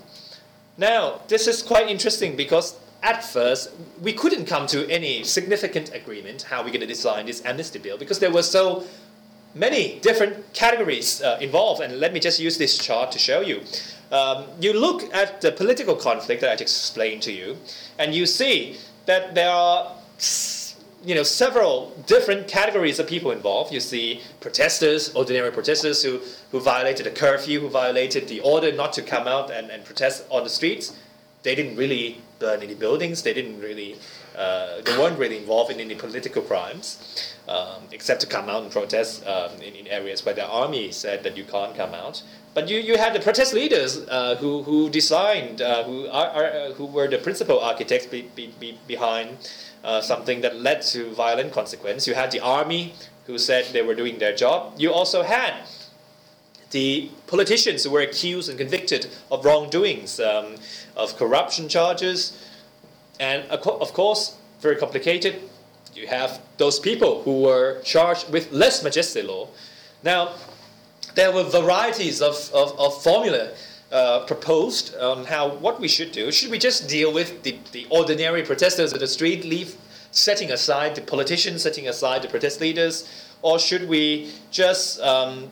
[0.77, 3.71] Now, this is quite interesting because at first
[4.03, 7.97] we couldn't come to any significant agreement how we're going to design this amnesty bill
[7.97, 8.85] because there were so
[9.55, 11.81] many different categories uh, involved.
[11.81, 13.63] And let me just use this chart to show you.
[14.11, 17.59] Um, you look at the political conflict that I just explained to you,
[17.99, 19.93] and you see that there are
[21.05, 23.73] you know, several different categories of people involved.
[23.73, 28.93] You see protesters, ordinary protesters who, who violated the curfew, who violated the order not
[28.95, 30.99] to come out and, and protest on the streets.
[31.45, 33.23] They didn't really burn any buildings.
[33.23, 33.97] They didn't really,
[34.39, 38.71] uh, they weren't really involved in any political crimes, um, except to come out and
[38.71, 42.23] protest um, in, in areas where the army said that you can't come out.
[42.55, 46.47] But you, you had the protest leaders uh, who, who designed, uh, who, are, are,
[46.47, 49.51] uh, who were the principal architects be, be, be behind
[49.85, 52.07] uh, something that led to violent consequence.
[52.07, 52.95] You had the army
[53.27, 54.75] who said they were doing their job.
[54.79, 55.55] You also had
[56.71, 60.57] the politicians who were accused and convicted of wrongdoings, um,
[60.97, 62.37] of corruption charges,
[63.19, 65.41] and of course, very complicated.
[65.95, 69.49] you have those people who were charged with lèse-majesté law.
[70.05, 70.35] Now,
[71.15, 73.51] there were varieties of, of, of formula
[73.91, 76.31] uh, proposed on how what we should do.
[76.31, 79.77] Should we just deal with the, the ordinary protesters in the street, leave
[80.11, 83.09] setting aside the politicians, setting aside the protest leaders,
[83.43, 85.51] or should we just um,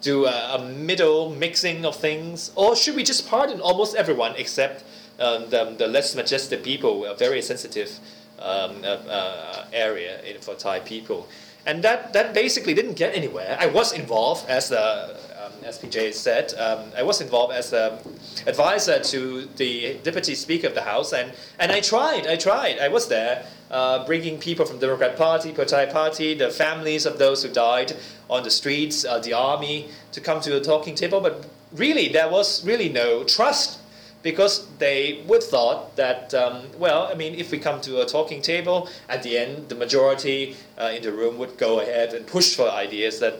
[0.00, 4.84] do a, a, middle mixing of things, or should we just pardon almost everyone except
[5.20, 7.98] um, the, the, less majestic people, a very sensitive
[8.38, 11.28] um, uh, uh, area for Thai people?
[11.66, 13.56] And that, that basically didn't get anywhere.
[13.58, 17.98] I was involved as a um, as PJ said, um, I was involved as an
[18.46, 22.88] advisor to the deputy speaker of the house, and, and I tried, I tried, I
[22.88, 27.50] was there, uh, bringing people from the Democrat Party, Party, the families of those who
[27.50, 27.94] died
[28.30, 31.44] on the streets, uh, the army, to come to a talking table, but
[31.74, 33.80] really there was really no trust
[34.24, 38.42] because they would thought that um, well i mean if we come to a talking
[38.42, 42.56] table at the end the majority uh, in the room would go ahead and push
[42.56, 43.36] for ideas that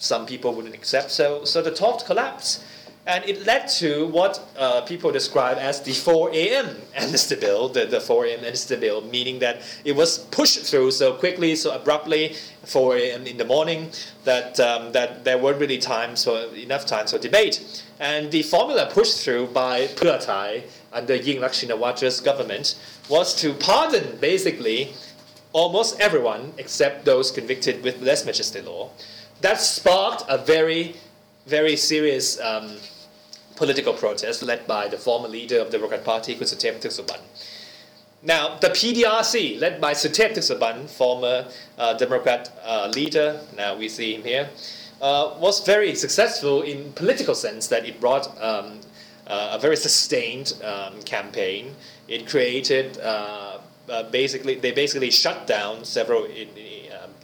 [0.00, 1.10] some people wouldn't accept.
[1.10, 2.64] So, so the talk collapsed.
[3.10, 6.76] And it led to what uh, people describe as the 4 a.m.
[6.94, 8.44] amnesty bill, the, the 4 a.m.
[8.44, 12.36] amnesty bill, meaning that it was pushed through so quickly, so abruptly,
[12.66, 13.26] 4 a.m.
[13.26, 13.90] in the morning,
[14.22, 17.84] that, um, that there weren't really times for, enough time for debate.
[17.98, 24.18] And the formula pushed through by Pheu Thai under Yingluck Shinawatra's government was to pardon
[24.20, 24.92] basically
[25.52, 28.90] almost everyone except those convicted with lèse-majesté law
[29.40, 30.94] that sparked a very,
[31.46, 32.76] very serious um,
[33.60, 37.20] political protest led by the former leader of the Democrat Party, Suthep Thaugsuban.
[38.22, 41.46] Now, the PDRC, led by Suthep Thaugsuban, former
[41.76, 44.48] uh, Democrat uh, leader, now we see him here,
[45.02, 48.80] uh, was very successful in political sense that it brought um,
[49.26, 51.74] uh, a very sustained um, campaign.
[52.08, 53.58] It created uh,
[53.90, 56.48] uh, basically, they basically shut down several in,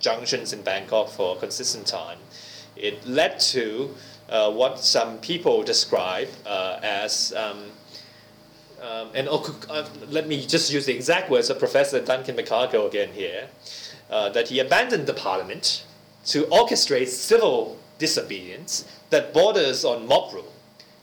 [0.00, 2.18] junctions in Bangkok for a consistent time.
[2.76, 3.94] It led to
[4.50, 7.64] what some people describe uh, as, um,
[8.82, 13.10] um, and uh, let me just use the exact words of Professor Duncan McCargo again
[13.12, 13.48] here,
[14.10, 15.84] uh, that he abandoned the parliament
[16.26, 20.52] to orchestrate civil disobedience that borders on mob rule.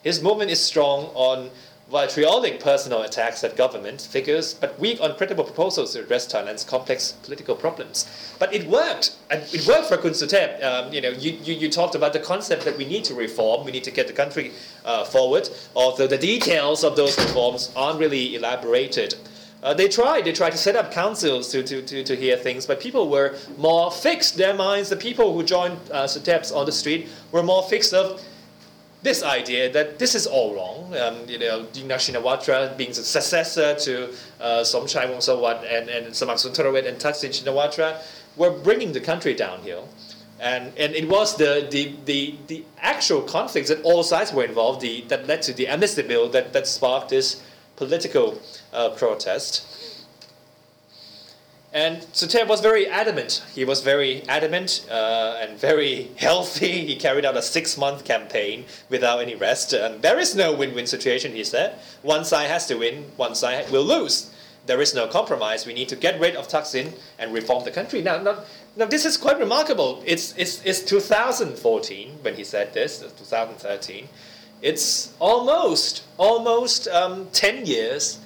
[0.04, 1.50] His movement is strong on
[1.90, 7.12] vitriolic personal attacks at government figures, but weak on credible proposals to address Thailand's complex
[7.24, 8.08] political problems.
[8.40, 10.64] But it worked, and it worked for Kun Suthep.
[10.64, 13.66] Um, you know, you, you, you, talked about the concept that we need to reform,
[13.66, 14.52] we need to get the country
[14.86, 19.16] uh, forward, although the details of those reforms aren't really elaborated.
[19.62, 20.26] Uh, they tried.
[20.26, 23.38] They tried to set up councils to, to, to, to hear things, but people were
[23.58, 24.36] more fixed.
[24.36, 28.22] Their minds, the people who joined uh, Sutheps on the street, were more fixed of
[29.04, 30.95] this idea that this is all wrong.
[30.97, 36.88] Um, you know, Shinawatra being the successor to uh, Somchai Wongsawat and, and Samak Sundaravej
[36.88, 38.01] and Thaksin Shinawatra
[38.38, 39.89] were bringing the country downhill.
[40.39, 44.82] And, and it was the, the, the, the actual conflicts that all sides were involved
[44.82, 47.43] the, that led to the amnesty bill that, that sparked this
[47.76, 48.41] political
[48.72, 50.03] uh, protest.
[51.74, 53.44] And Suthep was very adamant.
[53.56, 56.86] He was very adamant uh, and very healthy.
[56.86, 59.74] He carried out a six month campaign without any rest.
[59.74, 61.80] And there is no win win situation, he said.
[62.04, 64.30] One side has to win, one side will lose.
[64.68, 65.66] There is no compromise.
[65.66, 68.04] We need to get rid of Thaksin and reform the country.
[68.04, 68.44] Now, now,
[68.78, 70.02] now this is quite remarkable.
[70.06, 74.08] It's, it's, it's 2014 when he said this, 2013.
[74.62, 78.20] It's almost, almost um, 10 years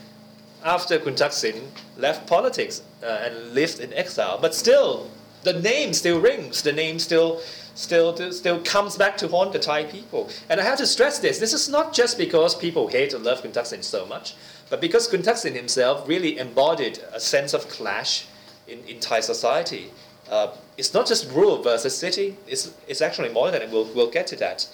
[0.63, 1.61] after Kun Thaksin
[1.97, 4.37] left politics uh, and lived in exile.
[4.41, 5.09] But still,
[5.43, 6.61] the name still rings.
[6.61, 7.41] The name still,
[7.75, 10.29] still, still comes back to haunt the Thai people.
[10.49, 11.39] And I have to stress this.
[11.39, 14.35] This is not just because people hate and love Kun Thaksin so much,
[14.69, 18.25] but because Kun Thaksin himself really embodied a sense of clash
[18.67, 19.91] in, in Thai society.
[20.29, 22.35] Uh, it's not just rural versus city.
[22.47, 24.67] It's, it's actually more than and we'll, we'll get to that.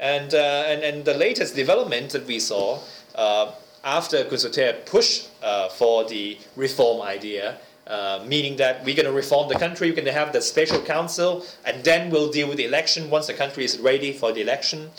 [0.00, 2.80] And, uh, and, and the latest development that we saw
[3.14, 3.52] uh,
[3.84, 9.12] after Kun Suthep pushed uh, for the reform idea, uh, meaning that we're going to
[9.12, 12.58] reform the country, we're going to have the special council, and then we'll deal with
[12.58, 14.90] the election once the country is ready for the election.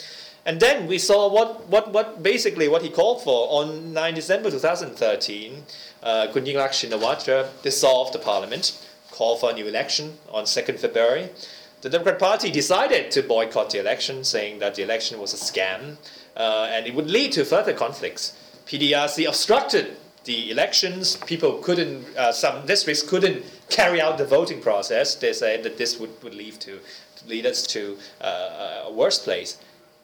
[0.44, 4.50] And then we saw what, what, what basically what he called for on 9 December
[4.50, 5.62] 2013.
[6.02, 11.28] Uh, Shinawatra dissolved the parliament, called for a new election on 2nd February.
[11.82, 15.96] The Democrat Party decided to boycott the election, saying that the election was a scam
[16.36, 18.36] uh, and it would lead to further conflicts.
[18.70, 21.16] PDRC obstructed the elections.
[21.26, 25.16] People couldn't, uh, some districts couldn't carry out the voting process.
[25.16, 26.78] They said that this would, would lead to
[27.26, 29.58] lead us to uh, a worse place.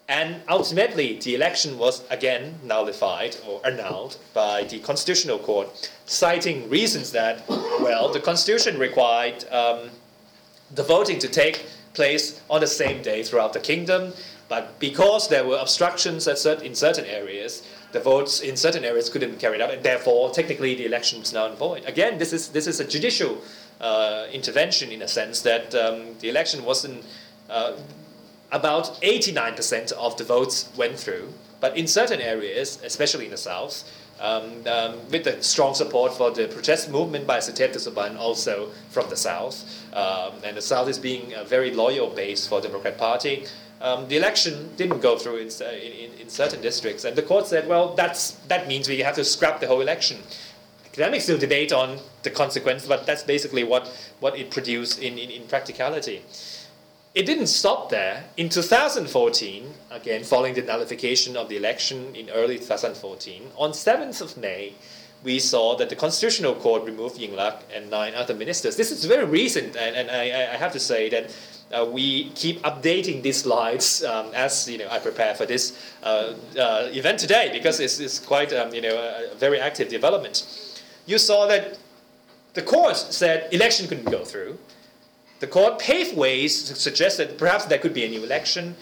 [0.09, 5.69] And ultimately, the election was again nullified or annulled by the Constitutional Court,
[6.07, 9.91] citing reasons that, well, the Constitution required um,
[10.75, 14.13] the voting to take place on the same day throughout the kingdom,
[14.49, 17.63] but because there were obstructions in certain areas,
[17.97, 21.33] the votes in certain areas couldn't be carried out, and therefore, technically, the election was
[21.33, 21.83] now void.
[21.87, 23.33] Again, this is this is a judicial
[23.81, 27.05] uh, intervention in a sense that um, the election wasn't.
[27.49, 27.73] Uh,
[28.53, 33.83] about 89% of the votes went through, but in certain areas, especially in the south,
[34.21, 39.11] um, um, with the strong support for the protest movement by Suthep Thaugsuban also from
[39.11, 39.57] the south,
[39.93, 43.47] um, and the south is being a very loyal base for the Democrat Party.
[43.81, 47.69] Um, the election didn't go through in, in, in, certain districts, and the court said,
[47.69, 50.19] well, that's, that means we have to scrap the whole election.
[50.87, 53.87] Academics still debate on the consequence, but that's basically what,
[54.21, 56.23] what it produced in, in, in practicality.
[57.15, 58.25] It didn't stop there.
[58.37, 64.37] In 2014, again, following the nullification of the election in early 2014, on 7th of
[64.39, 64.73] May,
[65.23, 68.77] we saw that the Constitutional Court removed Yingluck and nine other ministers.
[68.77, 71.35] This is very recent, and, and I, I have to say that
[71.73, 76.35] uh, we keep updating these slides um, as you know I prepare for this uh,
[76.59, 80.45] uh, event today because it's, it's quite um, you know a, very active development.
[81.07, 81.79] You saw that
[82.55, 84.59] the court said election couldn't go through.
[85.41, 88.75] The court paved ways to suggest that perhaps there could be a new election,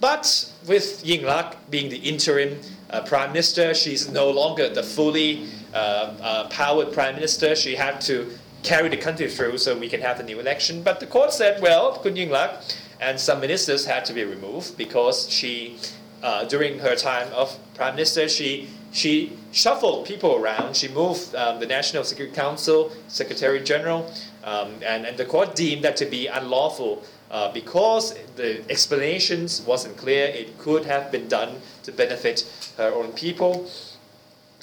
[0.00, 2.60] but with Yingluck being the interim
[2.90, 7.56] uh, prime minister, she's no longer the fully uh, uh, powered prime minister.
[7.56, 8.30] She had to
[8.66, 10.82] carry the country through so we can have the new election.
[10.82, 15.30] But the court said, well, Kun Yingluck and some ministers had to be removed because
[15.30, 15.78] she,
[16.22, 20.74] uh, during her time of prime minister, she she shuffled people around.
[20.74, 24.10] She moved um, the National Security Council Secretary General,
[24.42, 29.96] um, and, and the court deemed that to be unlawful uh, because the explanations wasn't
[29.98, 30.26] clear.
[30.28, 32.46] It could have been done to benefit
[32.78, 33.68] her own people.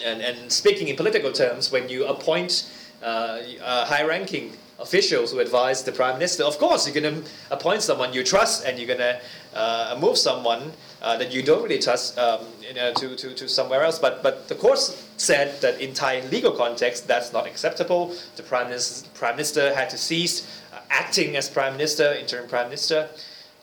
[0.04, 2.66] And, and speaking in political terms, when you appoint
[3.04, 6.44] uh, uh, high-ranking officials who advise the prime minister.
[6.44, 9.20] Of course, you're going to appoint someone you trust, and you're going to
[9.54, 13.48] uh, move someone uh, that you don't really trust um, you know, to, to, to
[13.48, 14.00] somewhere else.
[14.00, 14.80] But but the court
[15.18, 18.16] said that in Thai legal context, that's not acceptable.
[18.36, 22.68] The prime minister, prime minister had to cease uh, acting as prime minister, interim prime
[22.68, 23.10] minister.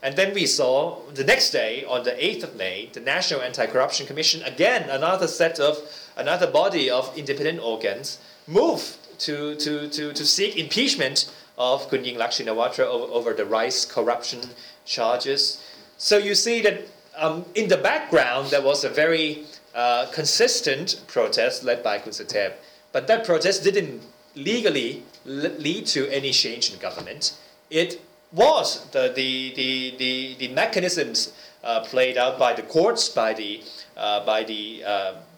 [0.03, 4.07] And then we saw the next day, on the 8th of May, the National Anti-Corruption
[4.07, 5.77] Commission, again another set of
[6.17, 12.31] another body of independent organs, move to, to, to, to seek impeachment of Kun Yingluck
[12.31, 14.41] Shinawatra over, over the rice corruption
[14.85, 15.63] charges.
[15.99, 16.83] So you see that
[17.17, 19.45] um, in the background there was a very
[19.75, 22.55] uh, consistent protest led by Kun Suthep,
[22.93, 24.03] but that protest didn't
[24.35, 27.37] legally lead to any change in government.
[27.69, 28.01] It
[28.33, 33.63] was the, the, the, the, the mechanisms uh, played out by the courts, by the,
[33.97, 34.83] uh, by the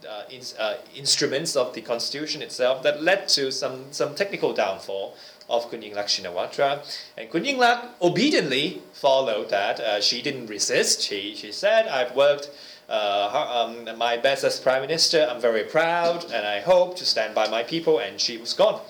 [0.09, 5.17] uh, in, uh, instruments of the constitution itself that led to some, some technical downfall
[5.49, 6.85] of Kun Yingluck Shinawatra.
[7.17, 9.81] And Kun Yingluck obediently followed that.
[9.81, 11.03] Uh, she didn't resist.
[11.03, 12.51] She, she said, I've worked
[12.89, 15.27] uh, um, my best as prime minister.
[15.31, 17.99] I'm very proud and I hope to stand by my people.
[17.99, 18.81] And she was gone.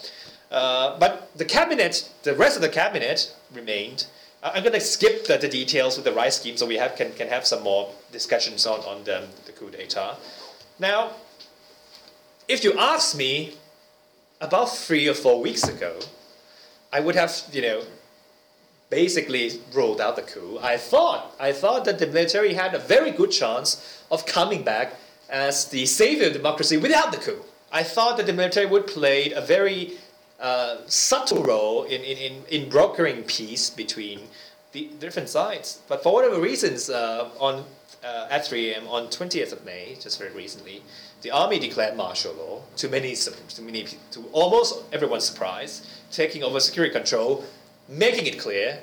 [0.51, 4.07] Uh, but the cabinet, the rest of the cabinet remained.
[4.43, 7.13] I'm going to skip the, the, details with the rice scheme so we have, can,
[7.13, 10.17] can have some more discussions on, on the, the coup d'etat.
[10.79, 11.13] Now,
[12.49, 13.55] if you asked me
[14.41, 15.99] about three or four weeks ago,
[16.93, 17.83] I would have, you know,
[18.91, 20.59] basically ruled out the coup.
[20.61, 24.95] I thought, I thought that the military had a very good chance of coming back
[25.31, 27.43] as the savior of democracy without the coup.
[27.73, 29.93] I thought that the military would play a very
[30.39, 34.21] uh, subtle role in, in, in, brokering peace between
[34.73, 35.81] the different sides.
[35.89, 37.65] But for whatever reasons, uh, on
[38.05, 38.87] uh, at 3 a.m.
[38.89, 40.83] on 20th of May, just very recently,
[41.23, 46.59] the army declared martial law to many, to many, to almost everyone's surprise, taking over
[46.61, 47.45] security control,
[47.89, 48.81] making it clear,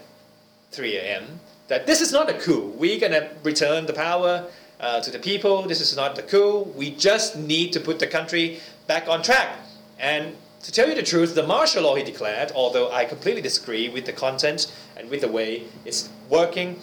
[0.71, 2.73] 3 a.m., that this is not a coup.
[2.77, 4.47] We're gonna return the power
[4.79, 5.63] uh, to the people.
[5.63, 6.63] This is not the coup.
[6.75, 9.57] We just need to put the country back on track.
[9.99, 13.89] And to tell you the truth, the martial law he declared, although I completely disagree
[13.89, 16.79] with the content and with the way it's working,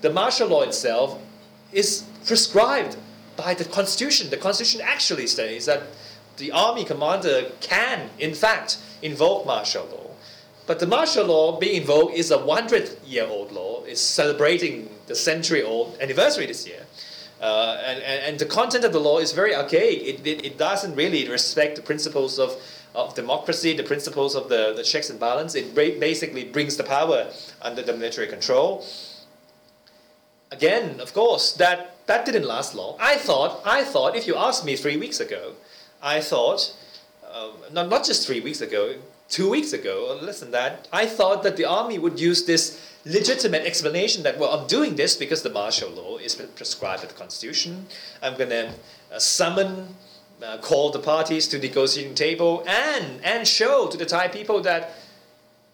[0.00, 1.18] the martial law itself
[1.74, 2.96] is prescribed
[3.36, 4.30] by the Constitution.
[4.30, 5.82] The Constitution actually states that
[6.36, 10.10] the army commander can, in fact, invoke martial law.
[10.66, 13.82] But the martial law being invoked is a 100 year old law.
[13.84, 16.86] It's celebrating the century old anniversary this year.
[17.40, 20.00] Uh, and, and, and, the content of the law is very archaic.
[20.02, 22.56] It, it, it, doesn't really respect the principles of,
[22.94, 25.54] of democracy, the principles of the, the checks and balance.
[25.54, 28.86] It basically brings the power under the military control
[30.54, 32.96] again, of course, that that didn't last long.
[33.00, 35.52] I thought, I thought, if you asked me three weeks ago,
[36.02, 36.60] I thought,
[37.32, 38.96] uh, not, not just three weeks ago,
[39.28, 42.64] two weeks ago, or less than that, I thought that the army would use this
[43.06, 47.14] legitimate explanation that, well, I'm doing this because the martial law is prescribed in the
[47.14, 47.86] constitution.
[48.22, 48.72] I'm going to
[49.12, 49.96] uh, summon,
[50.42, 54.60] uh, call the parties to the negotiating table, and and show to the Thai people
[54.62, 54.90] that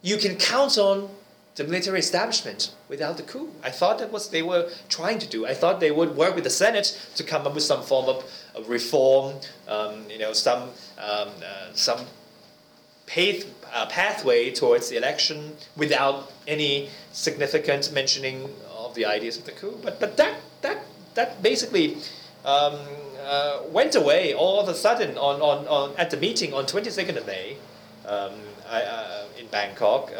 [0.02, 1.08] you can count on
[1.56, 3.50] the military establishment without the coup.
[3.62, 5.46] I thought that was they were trying to do.
[5.46, 8.24] I thought they would work with the Senate to come up with some form of,
[8.68, 9.36] reform,
[9.68, 10.62] um, you know, some
[10.98, 12.06] um, uh, some
[13.06, 19.52] path, uh, pathway towards the election without any significant mentioning of the ideas of the
[19.52, 19.78] coup.
[19.82, 20.84] But but that that
[21.14, 21.96] that basically.
[22.44, 22.78] Um,
[23.20, 27.18] uh, went away all of a sudden on, on, on at the meeting on 22nd
[27.18, 27.54] of May
[28.06, 28.32] um,
[28.66, 30.10] I, uh, in Bangkok.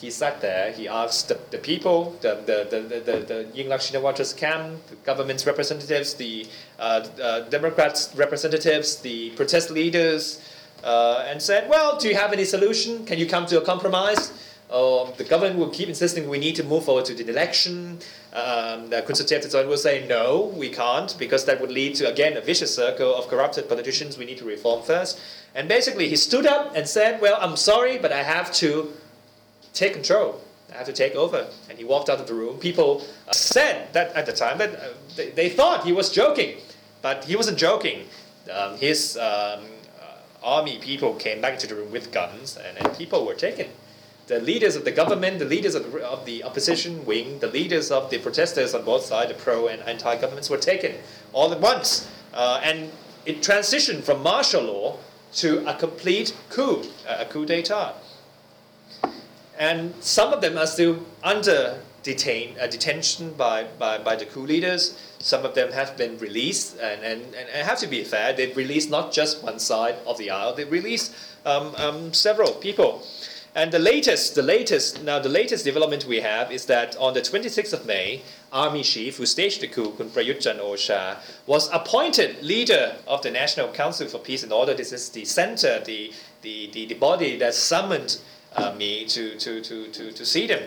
[0.00, 4.86] He sat there, he asked the, the people, the, the, the, the, the Shinawatra's camp,
[4.88, 6.46] the government's representatives, the
[6.78, 10.42] uh, uh, Democrats' representatives, the protest leaders,
[10.84, 13.06] uh, and said, well, do you have any solution?
[13.06, 14.32] Can you come to a compromise?
[14.70, 18.00] Um, the government will keep insisting we need to move forward to the election.
[18.34, 22.40] Um, the conservative will say, no, we can't, because that would lead to, again, a
[22.40, 24.18] vicious circle of corrupted politicians.
[24.18, 25.20] We need to reform first.
[25.54, 28.92] And basically, he stood up and said, well, I'm sorry, but I have to
[29.76, 30.40] take control.
[30.72, 31.46] I have to take over.
[31.68, 32.58] And he walked out of the room.
[32.58, 34.88] People uh, said that at the time that uh,
[35.34, 36.56] they, thought he was joking,
[37.02, 38.06] but he wasn't joking.
[38.52, 39.22] Um, his um,
[40.00, 43.68] uh, army people came back into the room with guns, and, and people were taken.
[44.26, 47.92] The leaders of the government, the leaders of the, of the opposition wing, the leaders
[47.92, 50.96] of the protesters on both sides, the pro and anti governments, were taken
[51.32, 52.10] all at once.
[52.34, 52.90] Uh, and
[53.24, 54.98] it transitioned from martial law
[55.34, 57.94] to a complete coup, a coup d'etat
[59.58, 64.46] and some of them are still under detain, uh, detention by, by, by the coup
[64.46, 64.96] leaders.
[65.18, 68.90] Some of them have been released, and, and, and have to be fair, they've released
[68.90, 71.12] not just one side of the aisle, they've released
[71.44, 73.02] um, um, several people.
[73.56, 77.22] And the latest, the latest, now the latest development we have is that on the
[77.22, 78.20] 26th of May,
[78.52, 84.08] Army Chief who staged the coup, Kun Ocha, was appointed leader of the National Council
[84.08, 84.74] for Peace and Order.
[84.74, 88.18] This is the center, the, the, the, the body that summoned
[88.56, 90.62] uh, me to, to, to, to, to see them.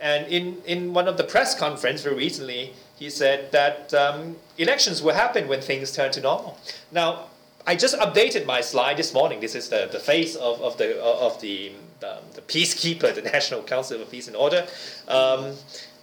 [0.00, 5.02] And in, in one of the press conference very recently, he said that um, elections
[5.02, 6.58] will happen when things turn to normal.
[6.92, 7.26] Now,
[7.66, 9.40] I just updated my slide this morning.
[9.40, 13.62] This is the, the face of, of, the, of the, the, the peacekeeper, the National
[13.62, 14.66] Council of Peace and Order.
[15.06, 15.54] Um,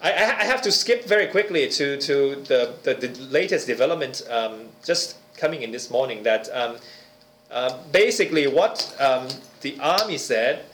[0.02, 4.68] I, I have to skip very quickly to, to the, the, the latest development um,
[4.84, 6.78] just coming in this morning that um,
[7.52, 9.28] uh, basically what um,
[9.62, 10.66] the army said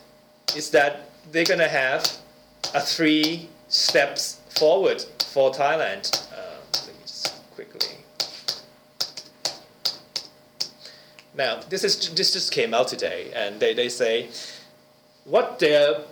[0.56, 2.04] is that they're going to have
[2.74, 6.28] a three steps forward for Thailand.
[6.32, 7.96] Uh, let me just quickly.
[11.34, 14.28] Now, this is this just came out today, and they, they say
[15.24, 16.04] what the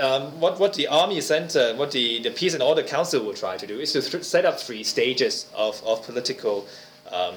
[0.00, 3.56] um, what what the army center, what the, the peace and order council will try
[3.56, 6.66] to do is to th- set up three stages of of political
[7.10, 7.34] um,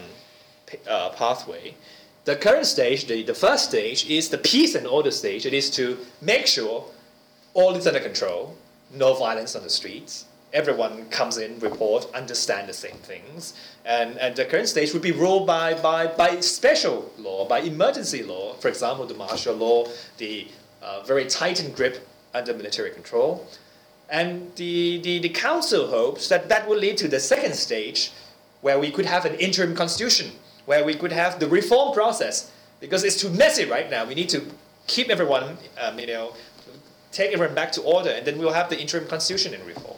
[0.88, 1.76] uh, pathway.
[2.30, 5.48] The current stage, the, the first stage, is the peace and order stage.
[5.48, 6.86] It is to make sure
[7.56, 8.56] all is under control,
[8.94, 13.56] no violence on the streets, everyone comes in, report, understand the same things.
[13.84, 18.22] And, and the current stage would be ruled by, by, by special law, by emergency
[18.22, 19.88] law, for example, the martial law,
[20.20, 20.48] the
[20.84, 23.48] uh, very tightened grip under military control.
[24.08, 28.12] And the, the, the council hopes that that will lead to the second stage,
[28.62, 30.30] where we could have an interim constitution
[30.70, 34.06] where we could have the reform process because it's too messy right now.
[34.06, 34.42] We need to
[34.86, 36.36] keep everyone, um, you know,
[37.12, 39.98] take everyone back to order, and then we'll have the interim constitution in reform.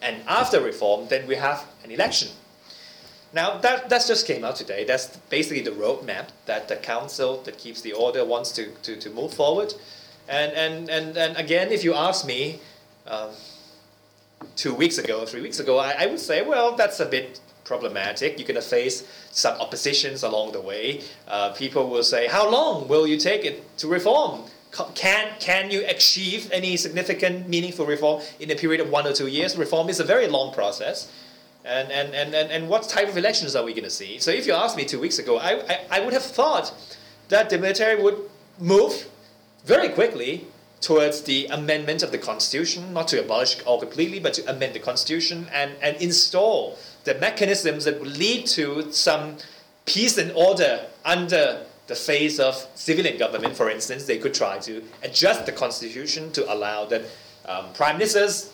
[0.00, 2.28] And after reform, then we have an election.
[3.34, 4.84] Now that that just came out today.
[4.84, 9.10] That's basically the roadmap that the council that keeps the order wants to, to, to
[9.10, 9.74] move forward.
[10.26, 12.60] And, and, and, and again, if you ask me,
[13.06, 13.30] um,
[14.56, 17.40] two weeks ago, three weeks ago, I, I would say, well, that's a bit
[17.70, 18.36] problematic.
[18.36, 18.96] You're going to face
[19.30, 21.02] some oppositions along the way.
[21.28, 24.34] Uh, people will say, How long will you take it to reform?
[24.94, 29.28] Can, can you achieve any significant, meaningful reform in a period of one or two
[29.28, 29.56] years?
[29.56, 31.10] Reform is a very long process.
[31.64, 34.18] And, and, and, and, and what type of elections are we going to see?
[34.18, 36.66] So, if you asked me two weeks ago, I, I, I would have thought
[37.28, 38.18] that the military would
[38.58, 38.94] move
[39.64, 40.46] very quickly
[40.80, 44.78] towards the amendment of the constitution, not to abolish all completely, but to amend the
[44.80, 49.36] constitution and, and install the mechanisms that would lead to some
[49.86, 54.82] peace and order under the face of civilian government, for instance, they could try to
[55.02, 57.02] adjust the constitution to allow that
[57.46, 58.52] um, prime ministers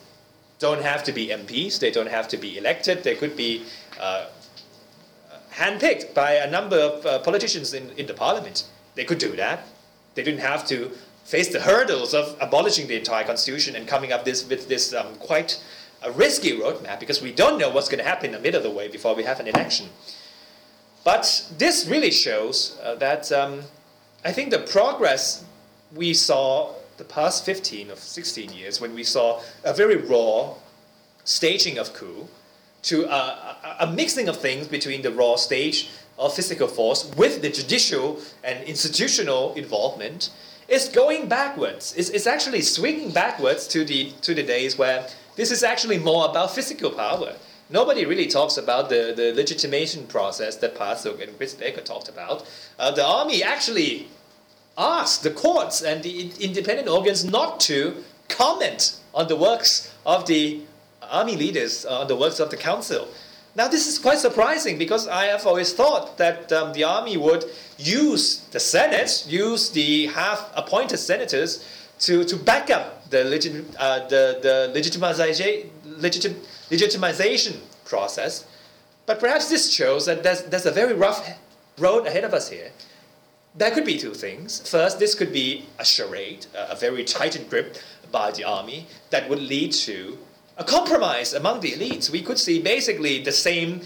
[0.58, 3.64] don't have to be MPs, they don't have to be elected, they could be
[4.00, 4.26] uh,
[5.52, 8.64] handpicked by a number of uh, politicians in, in the parliament.
[8.94, 9.66] They could do that.
[10.14, 10.90] They didn't have to
[11.24, 15.14] face the hurdles of abolishing the entire constitution and coming up this, with this um,
[15.16, 15.62] quite
[16.06, 18.62] a risky roadmap because we don't know what's going to happen in the middle of
[18.62, 19.88] the way before we have an election.
[21.04, 23.62] But this really shows uh, that um,
[24.24, 25.44] I think the progress
[25.94, 30.54] we saw the past 15 or 16 years when we saw a very raw
[31.24, 32.28] staging of coup
[32.82, 37.50] to a, a, mixing of things between the raw stage of physical force with the
[37.50, 40.30] judicial and institutional involvement
[40.68, 41.94] is going backwards.
[41.96, 45.06] It's, it's actually swinging backwards to the, to the days where
[45.36, 47.36] this is actually more about physical power.
[47.68, 52.48] Nobody really talks about the, the legitimation process that Pasuk and Chris Baker talked about.
[52.78, 54.08] Uh, the army actually
[54.78, 60.60] asked the courts and the independent organs not to comment on the works of the
[61.02, 63.08] army leaders, uh, on the works of the council.
[63.56, 67.44] Now, this is quite surprising because I have always thought that um, the army would
[67.78, 71.64] use the Senate, use the half appointed senators
[72.00, 75.68] to, to back up the, legit, uh, the, the legitimization,
[75.98, 76.34] legitim,
[76.70, 78.46] legitimization process.
[79.06, 81.28] But perhaps this shows that there's, there's a very rough
[81.78, 82.72] road ahead of us here.
[83.54, 84.68] There could be two things.
[84.68, 87.76] First, this could be a charade, a very tightened grip
[88.12, 90.18] by the army that would lead to
[90.58, 92.10] a compromise among the elites.
[92.10, 93.80] We could see basically the same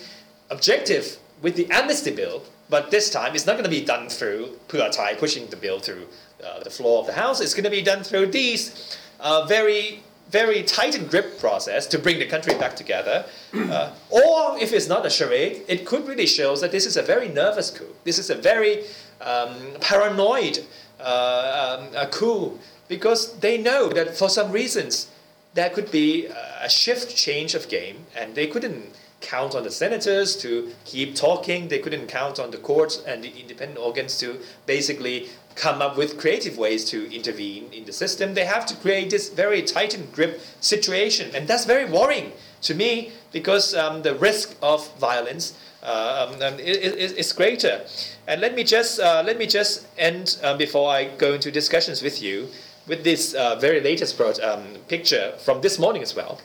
[0.51, 4.59] objective with the amnesty bill, but this time it's not going to be done through
[4.69, 6.07] Pheu Thai pushing the bill through
[6.45, 7.41] uh, the floor of the House.
[7.41, 12.21] It's going to be done through these uh, very very tightened grip process to bring
[12.21, 13.25] the country back together.
[13.53, 17.03] Uh, or if it's not a charade, it could really show that this is a
[17.03, 17.97] very nervous coup.
[18.05, 18.85] This is a very
[19.21, 20.65] um, paranoid
[21.01, 25.09] uh, um, coup because they know that for some reasons
[25.55, 26.27] there could be
[26.63, 28.85] a shift change of game and they couldn't
[29.21, 33.33] count on the senators to keep talking they couldn't count on the courts and the
[33.39, 38.45] independent organs to basically come up with creative ways to intervene in the system they
[38.45, 42.33] have to create this very tightened grip situation and that's very worrying
[42.63, 47.81] to me because um, the risk of violence uh, um, is, is, greater
[48.27, 52.03] and let me just uh, let me just end uh, before I go into discussions
[52.03, 52.49] with you
[52.87, 56.41] with this uh, very latest um, picture from this morning as well.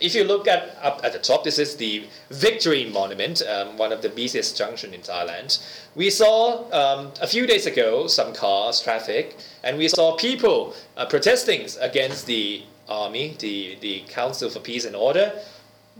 [0.00, 3.92] If you look at up at the top, this is the Victory Monument, um, one
[3.92, 5.62] of the busiest junction in Thailand.
[5.94, 11.06] We saw um, a few days ago some cars, traffic, and we saw people uh,
[11.06, 15.32] protesting against the army, the, the Council for Peace and Order.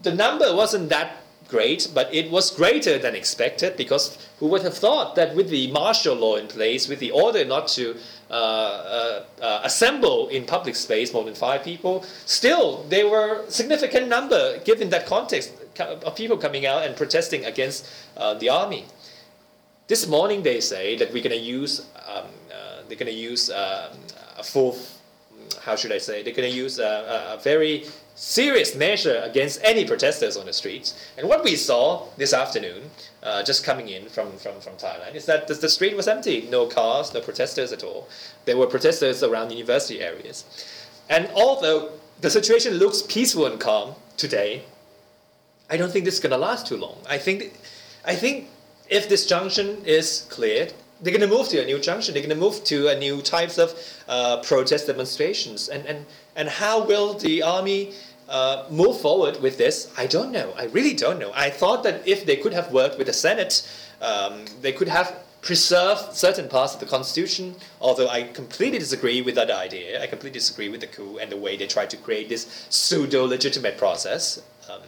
[0.03, 1.19] The number wasn't that
[1.49, 5.71] great, but it was greater than expected because who would have thought that with the
[5.71, 7.97] martial law in place, with the order not to
[9.65, 15.07] assemble in public space more than five people, still there were significant number given that
[15.07, 18.85] context of people coming out and protesting against uh, the army.
[19.87, 23.51] This morning they say that we're going to use um, uh, they're going to use
[23.51, 23.91] um,
[24.39, 24.77] a full
[25.61, 29.85] how should I say they're going to use a, a very serious measure against any
[29.85, 30.95] protesters on the streets.
[31.19, 32.91] And what we saw this afternoon,
[33.23, 36.47] uh, just coming in from, from, from Thailand, is that the, the street was empty.
[36.51, 38.09] No cars, no protesters at all.
[38.45, 40.45] There were protesters around university areas.
[41.09, 41.91] And although
[42.21, 44.63] the situation looks peaceful and calm today,
[45.69, 46.99] I don't think this is going to last too long.
[47.09, 47.53] I think,
[48.05, 48.49] I think
[48.89, 52.15] if this junction is cleared, they're going to move to a new junction.
[52.15, 53.75] They're going to move to a new types of
[54.09, 55.69] uh, protest demonstrations.
[55.69, 57.93] And, and, and how will the army
[58.29, 59.93] uh, move forward with this?
[59.99, 60.53] I don't know.
[60.57, 61.33] I really don't know.
[61.35, 63.69] I thought that if they could have worked with the Senate,
[64.01, 67.55] um, they could have preserved certain parts of the constitution.
[67.81, 70.03] Although I completely disagree with that idea.
[70.03, 73.25] I completely disagree with the coup and the way they tried to create this pseudo
[73.25, 74.41] legitimate process.
[74.71, 74.81] Um,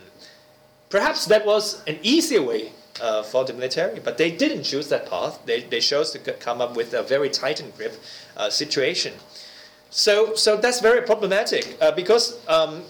[0.88, 5.08] perhaps that was an easier way uh, for the military, but they didn't choose that
[5.08, 5.40] path.
[5.46, 7.94] They, they chose to come up with a very tight and grip
[8.36, 9.14] uh, situation.
[9.90, 12.82] So, so that's very problematic uh, because um,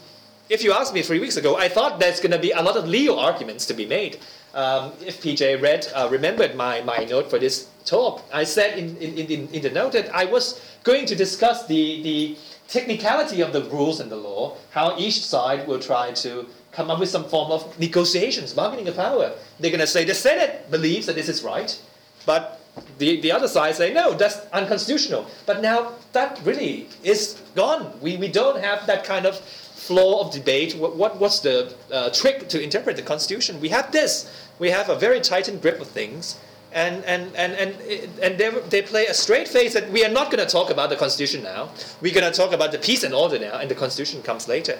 [0.49, 2.77] if you asked me three weeks ago, I thought there's going to be a lot
[2.77, 4.19] of legal arguments to be made.
[4.55, 8.97] Um, if PJ read, uh, remembered my, my note for this talk, I said in,
[8.97, 12.37] in, in, in the note that I was going to discuss the, the
[12.69, 17.01] technicality of the rules and the law, how each side will try to come up
[17.01, 19.33] with some form of negotiations, bargaining of power.
[19.59, 21.79] They're going to say the Senate believes that this is right,
[22.27, 22.61] but
[22.99, 25.27] the, the other side say no, that's unconstitutional.
[25.47, 27.99] But now that really is gone.
[28.01, 30.77] We, we don't have that kind of flow of debate.
[30.77, 33.61] What, what what's the uh, trick to interpret the Constitution?
[33.61, 34.31] We have this.
[34.59, 36.39] We have a very tightened grip of things.
[36.77, 37.75] And, and, and, and,
[38.23, 40.91] and they, they play a straight face that we are not going to talk about
[40.91, 41.71] the Constitution now.
[42.03, 44.77] We're going to talk about the peace and order now, and the Constitution comes later.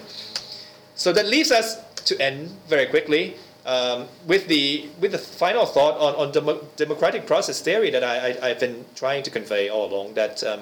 [0.95, 5.99] So that leaves us to end very quickly um, with the with the final thought
[5.99, 9.91] on, on demo, democratic process theory that I, I, have been trying to convey all
[9.91, 10.15] along.
[10.15, 10.61] That um,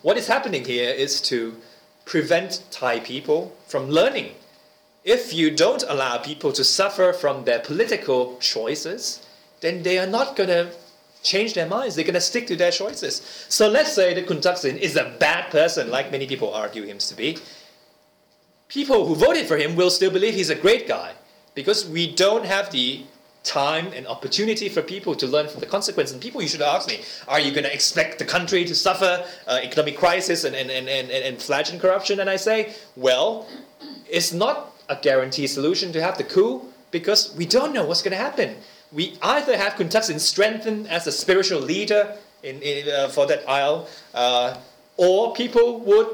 [0.00, 1.54] what is happening here is to
[2.06, 4.32] prevent Thai people from learning.
[5.04, 9.24] If you don't allow people to suffer from their political choices,
[9.60, 10.72] then they are not going to
[11.22, 11.94] change their minds.
[11.94, 13.46] They're going to stick to their choices.
[13.48, 16.98] So let's say that Kun Thaksin is a bad person, like many people argue him
[16.98, 17.38] to be.
[18.68, 21.12] People who voted for him will still believe he's a great guy
[21.54, 23.04] because we don't have the
[23.42, 26.12] time and opportunity for people to learn from the consequences.
[26.12, 29.60] And people usually ask me, are you going to expect the country to suffer uh,
[29.62, 32.20] economic crisis and, and, and, and, and flagrant corruption?
[32.20, 33.48] And I say, well,
[34.08, 38.12] it's not a guaranteed solution to have the coup because we don't know what's going
[38.12, 38.56] to happen.
[38.92, 43.88] We either have Thaksin strengthened as a spiritual leader in, in uh, for that aisle,
[44.14, 44.56] uh,
[44.96, 46.08] or people would,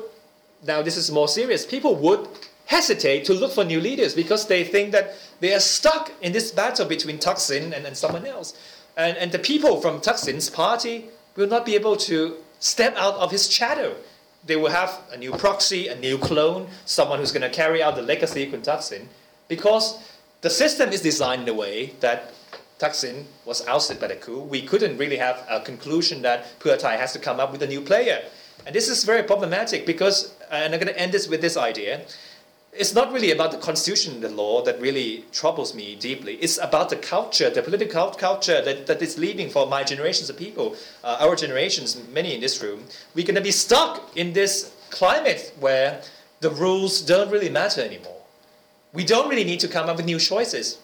[0.66, 2.28] now this is more serious, people would
[2.66, 6.50] hesitate to look for new leaders because they think that they are stuck in this
[6.50, 8.54] battle between Thaksin and, and someone else.
[8.96, 11.06] And, and the people from Thaksin's party
[11.36, 13.94] will not be able to step out of his shadow.
[14.44, 17.96] They will have a new proxy, a new clone, someone who's going to carry out
[17.96, 19.06] the legacy of Thaksin,
[19.48, 19.98] because
[20.40, 22.32] the system is designed in a way that
[22.78, 24.40] Thaksin was ousted by the coup.
[24.40, 27.66] We couldn't really have a conclusion that Pheu Thai has to come up with a
[27.66, 28.22] new player.
[28.66, 32.02] And this is very problematic because, and I'm going to end this with this idea
[32.78, 36.34] it's not really about the constitution, and the law that really troubles me deeply.
[36.34, 40.36] It's about the culture, the political culture that, that is leaving for my generations of
[40.36, 42.84] people, uh, our generations, many in this room.
[43.14, 46.02] We're going to be stuck in this climate where
[46.40, 48.22] the rules don't really matter anymore.
[48.92, 50.78] We don't really need to come up with new choices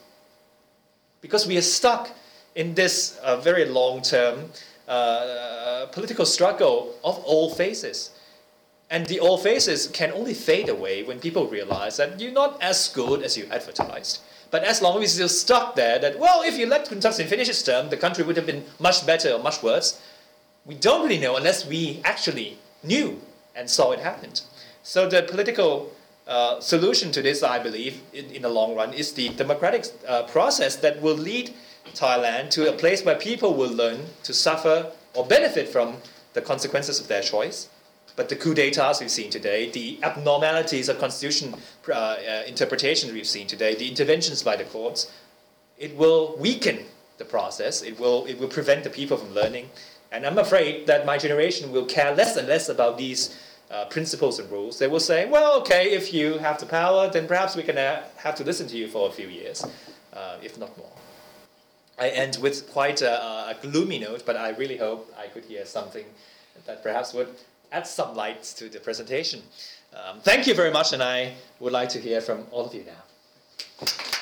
[1.22, 2.10] because we are stuck
[2.54, 4.50] in this uh, very long term
[4.86, 8.10] uh, political struggle of all phases.
[8.90, 12.88] And the old faces can only fade away when people realize that you're not as
[12.88, 14.20] good as you advertised.
[14.50, 17.26] But as long as we're still stuck there, that, well, if you let Kun Thaksin
[17.26, 19.98] finish his term, the country would have been much better or much worse,
[20.66, 23.18] we don't really know unless we actually knew
[23.56, 24.30] and saw it happen.
[24.82, 25.90] So the political
[26.26, 30.22] uh, solution to this, I believe, in, in, the long run, is the democratic uh,
[30.24, 31.52] process that will lead
[31.94, 35.96] Thailand to a place where people will learn to suffer or benefit from
[36.34, 37.68] the consequences of their choice
[38.16, 41.54] but the coup d'etats we've seen today, the abnormalities of constitution
[41.88, 45.10] uh, uh, interpretations we've seen today, the interventions by the courts,
[45.78, 46.84] it will weaken
[47.18, 47.82] the process.
[47.82, 49.70] It will, it will prevent the people from learning.
[50.10, 53.38] And I'm afraid that my generation will care less and less about these
[53.72, 54.78] uh, principles and rules.
[54.78, 58.04] They will say, well, okay, if you have the power, then perhaps we can uh,
[58.16, 59.64] have to listen to you for a few years,
[60.12, 60.92] uh, if not more.
[61.98, 65.64] I end with quite a, a gloomy note, but I really hope I could hear
[65.64, 66.04] something
[66.66, 67.28] that perhaps would
[67.70, 69.42] add some light to the presentation.
[69.94, 72.84] Um, thank you very much, and I would like to hear from all of you
[72.84, 74.21] now.